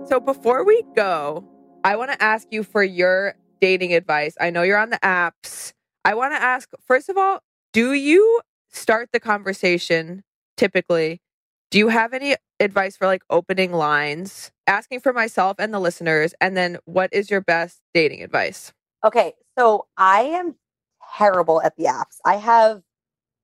[0.07, 1.43] So before we go,
[1.83, 4.35] I want to ask you for your dating advice.
[4.39, 5.73] I know you're on the apps.
[6.05, 7.41] I want to ask first of all,
[7.73, 10.23] do you start the conversation
[10.55, 11.21] typically?
[11.69, 14.51] Do you have any advice for like opening lines?
[14.67, 18.73] Asking for myself and the listeners, and then what is your best dating advice?
[19.05, 20.55] Okay, so I am
[21.17, 22.17] terrible at the apps.
[22.25, 22.81] I have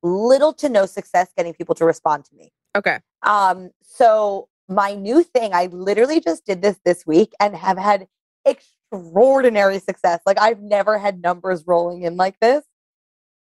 [0.01, 2.51] little to no success getting people to respond to me.
[2.75, 2.99] Okay.
[3.21, 8.07] Um, so my new thing, I literally just did this this week and have had
[8.45, 10.19] extraordinary success.
[10.25, 12.63] Like I've never had numbers rolling in like this.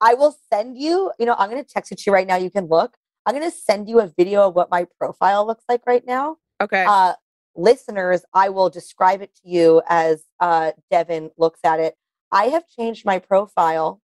[0.01, 2.36] I will send you, you know, I'm going to text it to you right now.
[2.36, 2.97] You can look.
[3.27, 6.39] I'm going to send you a video of what my profile looks like right now.
[6.61, 6.85] Okay.
[6.86, 7.15] Uh,
[7.55, 11.97] listeners, I will describe it to you as uh, Devin looks at it.
[12.31, 14.01] I have changed my profile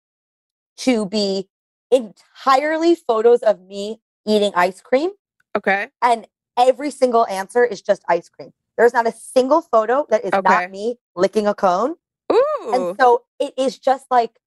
[0.78, 1.48] to be
[1.90, 5.10] entirely photos of me eating ice cream.
[5.56, 5.88] Okay.
[6.02, 6.26] And
[6.56, 8.52] every single answer is just ice cream.
[8.76, 10.48] There's not a single photo that is Okay.
[10.48, 11.96] not me licking a cone.
[12.32, 12.70] Ooh.
[12.72, 14.38] And so it is just like,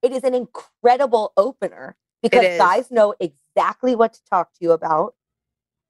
[0.00, 5.14] it is an incredible opener because guys know exactly what to talk to you about.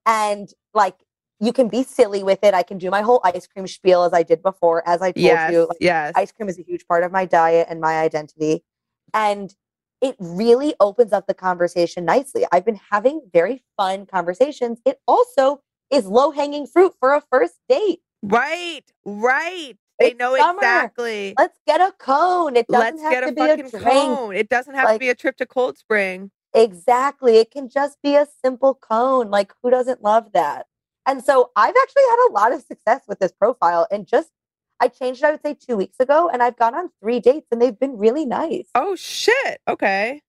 [0.05, 0.97] And like,
[1.41, 2.55] you can be silly with it.
[2.55, 4.87] I can do my whole ice cream spiel as I did before.
[4.87, 6.13] As I told Yes, you, like, yes.
[6.17, 8.65] ice cream is a huge part of my diet and my identity.
[9.13, 9.55] And
[10.01, 12.45] it really opens up the conversation nicely.
[12.53, 14.81] I've been having very fun conversations.
[14.85, 18.01] It also is low hanging fruit for a first date.
[18.23, 19.77] Right, right.
[20.11, 20.59] They know summer.
[20.59, 21.35] exactly.
[21.39, 22.57] Let's get a cone.
[22.57, 23.85] It doesn't Let's have to a be a drink.
[23.85, 24.35] cone.
[24.37, 26.31] It doesn't have Like- to be a trip to Cold Spring.
[26.55, 27.39] Exactly.
[27.39, 29.31] It can just be a simple cone.
[29.31, 30.67] Like, who doesn't love that?
[31.07, 33.87] And so I've actually had a lot of success with this profile.
[33.91, 34.31] And just,
[34.81, 37.49] I changed it, I would say, two weeks ago, and I've gone on three dates
[37.51, 38.69] and they've been really nice.
[38.75, 39.61] Oh shit.
[39.69, 40.23] Okay.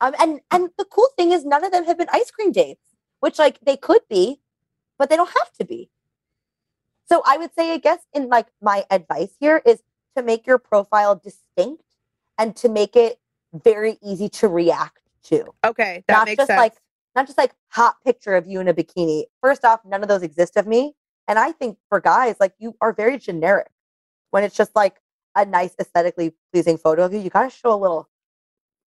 [0.00, 2.80] Um, and and the cool thing is, none of them have been ice cream dates,
[3.20, 4.40] which like they could be,
[4.98, 5.90] but they don't have to be.
[7.10, 9.82] So I would say, I guess, in like my advice here is
[10.16, 11.82] to make your profile distinct
[12.38, 13.18] and to make it
[13.52, 15.52] very easy to react to.
[15.64, 16.04] Okay.
[16.06, 16.58] That not makes just sense.
[16.58, 16.74] like
[17.16, 19.24] not just like hot picture of you in a bikini.
[19.40, 20.94] First off, none of those exist of me.
[21.26, 23.70] And I think for guys, like you are very generic.
[24.30, 25.00] When it's just like
[25.34, 28.08] a nice aesthetically pleasing photo of you, you gotta show a little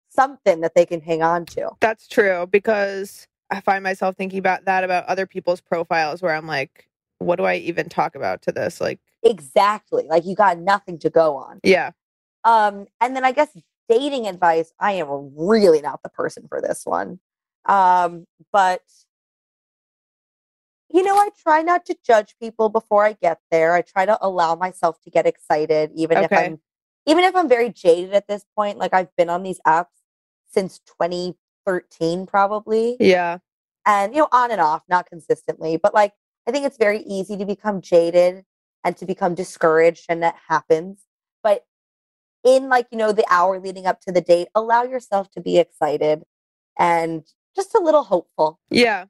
[0.09, 1.71] something that they can hang on to.
[1.81, 6.47] That's true because I find myself thinking about that about other people's profiles where I'm
[6.47, 6.89] like,
[7.25, 8.81] what do I even talk about to this?
[8.81, 10.05] Like, Exactly.
[10.09, 11.61] Like you got nothing to go on.
[11.63, 11.91] yeah.
[12.45, 13.49] Um, and then I guess
[13.89, 17.21] dating advice, I am really not the person for this one.
[17.67, 18.83] Um, but
[20.91, 23.73] you know, I try not to judge people before I get there.
[23.75, 26.59] I try to allow myself to get excited, even if I'm
[27.07, 28.79] even if I'm very jaded at this point.
[28.79, 29.87] Like I've been on these apps
[30.53, 33.39] since 2013, probably Yeah.
[33.87, 36.13] and you know on and off not consistently but like
[36.47, 38.45] i think it's very easy to become jaded
[38.85, 41.03] and to become discouraged and that happens
[41.43, 41.65] but
[42.45, 45.59] in like you know the hour leading up to the date allow yourself to be
[45.59, 46.23] excited
[46.79, 47.25] and
[47.55, 49.05] just a little hopeful Yeah.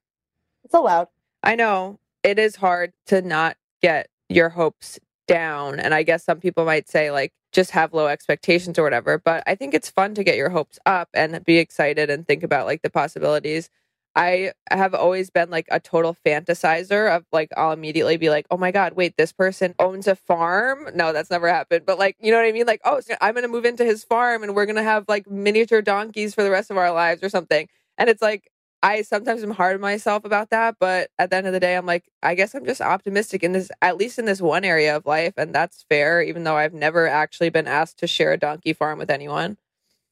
[0.65, 1.09] it's allowed
[1.43, 5.79] I know it is hard to not get your hopes down.
[5.81, 9.19] And I guess some people might say, like, just have low expectations or whatever.
[9.19, 12.43] But I think it's fun to get your hopes up and be excited and think
[12.43, 13.71] about like the possibilities.
[14.14, 18.59] I have always been like a total fantasizer of like, I'll immediately be like, oh
[18.59, 20.89] my God, wait, this person owns a farm.
[20.94, 21.86] No, that's never happened.
[21.86, 22.66] But like, you know what I mean?
[22.66, 25.82] Like, oh, so I'm to move into his farm and we're to have like miniature
[25.82, 27.68] donkeys for the rest of our lives or something.
[27.97, 28.51] And it's like,
[28.82, 31.76] I sometimes am hard on myself about that, but at the end of the day,
[31.76, 34.97] I'm like, I guess I'm just optimistic in this, at least in this one area
[34.97, 36.20] of life, and that's fair.
[36.20, 39.56] Even though I've never actually been asked to share a donkey farm with anyone.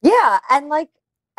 [0.02, 0.88] yeah and like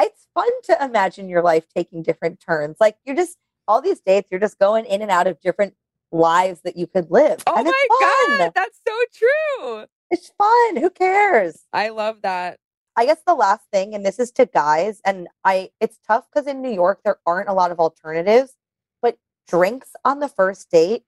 [0.01, 3.37] it's fun to imagine your life taking different turns like you're just
[3.67, 5.73] all these dates you're just going in and out of different
[6.11, 9.85] lives that you could live Oh and my god, that's so true.
[10.09, 12.57] it's fun who cares I love that.
[12.97, 16.45] I guess the last thing, and this is to guys, and I it's tough because
[16.45, 18.53] in New York there aren't a lot of alternatives,
[19.01, 19.17] but
[19.47, 21.03] drinks on the first date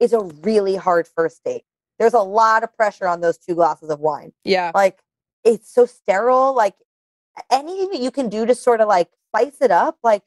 [0.00, 1.64] is a really hard first date.
[1.98, 4.32] There's a lot of pressure on those two glasses of wine.
[4.44, 4.70] Yeah.
[4.74, 5.00] Like
[5.44, 6.54] it's so sterile.
[6.54, 6.74] Like
[7.50, 10.22] anything that you can do to sort of like spice it up, like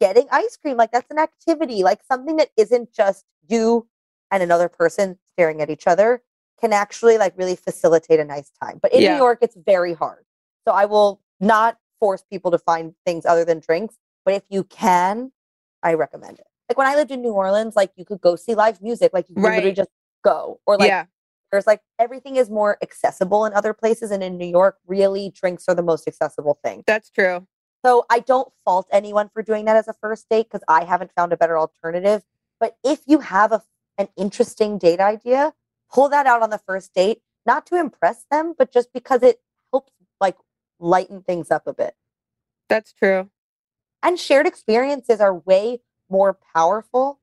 [0.00, 3.86] getting ice cream, like that's an activity, like something that isn't just you
[4.30, 6.22] and another person staring at each other
[6.60, 8.78] can actually like really facilitate a nice time.
[8.80, 9.12] But in Yeah.
[9.12, 10.24] New York, it's very hard.
[10.66, 13.96] So I will not force people to find things other than drinks.
[14.24, 15.32] But if you can,
[15.82, 16.46] I recommend it.
[16.68, 19.28] Like when I lived in New Orleans, like you could go see live music, like
[19.28, 19.90] you could literally just
[20.24, 20.60] go.
[20.66, 21.06] Or like yeah.
[21.52, 24.10] There's like everything is more accessible in other places.
[24.10, 26.82] And in New York, really drinks are the most accessible thing.
[26.86, 27.46] That's true.
[27.84, 31.12] So I don't fault anyone for doing that as a first date because I haven't
[31.14, 32.22] found a better alternative.
[32.58, 33.62] But if you have a,
[33.98, 35.52] an interesting date idea,
[35.92, 39.40] pull that out on the first date, not to impress them, but just because it
[39.72, 40.36] helps like
[40.78, 41.94] lighten things up a bit.
[42.68, 43.30] That's true.
[44.02, 47.20] And shared experiences are way more powerful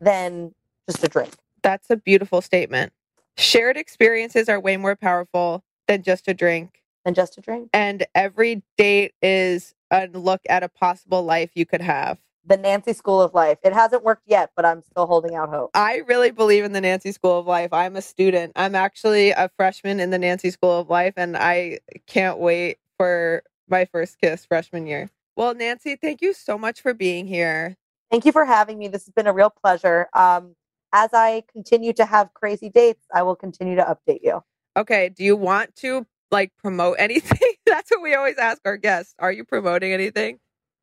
[0.00, 0.54] than
[0.88, 1.34] just a drink.
[1.62, 2.92] That's a beautiful statement.
[3.38, 6.82] Shared experiences are way more powerful than just a drink.
[7.04, 7.70] Than just a drink.
[7.72, 12.18] And every date is a look at a possible life you could have.
[12.44, 13.58] The Nancy School of Life.
[13.62, 15.70] It hasn't worked yet, but I'm still holding out hope.
[15.74, 17.72] I really believe in the Nancy School of Life.
[17.72, 18.52] I'm a student.
[18.56, 21.78] I'm actually a freshman in the Nancy School of Life, and I
[22.08, 25.10] can't wait for my first kiss freshman year.
[25.36, 27.76] Well, Nancy, thank you so much for being here.
[28.10, 28.88] Thank you for having me.
[28.88, 30.08] This has been a real pleasure.
[30.12, 30.56] Um,
[30.92, 34.42] as I continue to have crazy dates, I will continue to update you.
[34.76, 37.52] Okay, do you want to like promote anything?
[37.66, 39.14] That's what we always ask our guests.
[39.18, 40.38] Are you promoting anything?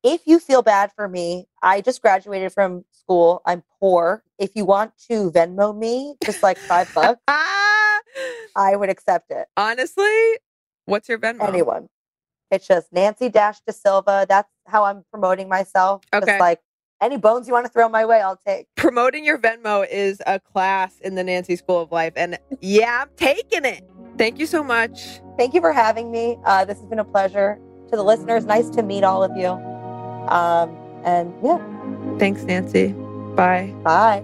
[0.05, 3.41] if you feel bad for me, I just graduated from school.
[3.43, 4.23] I'm poor.
[4.37, 9.47] If you want to Venmo me, just like five bucks, I would accept it.
[9.57, 10.37] Honestly,
[10.85, 11.47] what's your Venmo?
[11.47, 11.87] Anyone.
[12.51, 14.27] It's just Nancy Dash De Silva.
[14.29, 16.03] That's how I'm promoting myself.
[16.13, 16.23] Okay.
[16.27, 16.59] Just like
[17.01, 18.67] any bones you want to throw my way, I'll take.
[18.75, 22.13] Promoting your Venmo is a class in the Nancy School of Life.
[22.15, 23.83] And yeah, I'm taking it.
[24.17, 25.19] Thank you so much.
[25.37, 26.37] Thank you for having me.
[26.45, 27.59] Uh, this has been a pleasure.
[27.89, 29.49] To the listeners, nice to meet all of you.
[30.29, 32.17] Um, and yeah.
[32.17, 32.93] Thanks, Nancy.
[33.35, 33.73] Bye.
[33.83, 34.23] Bye.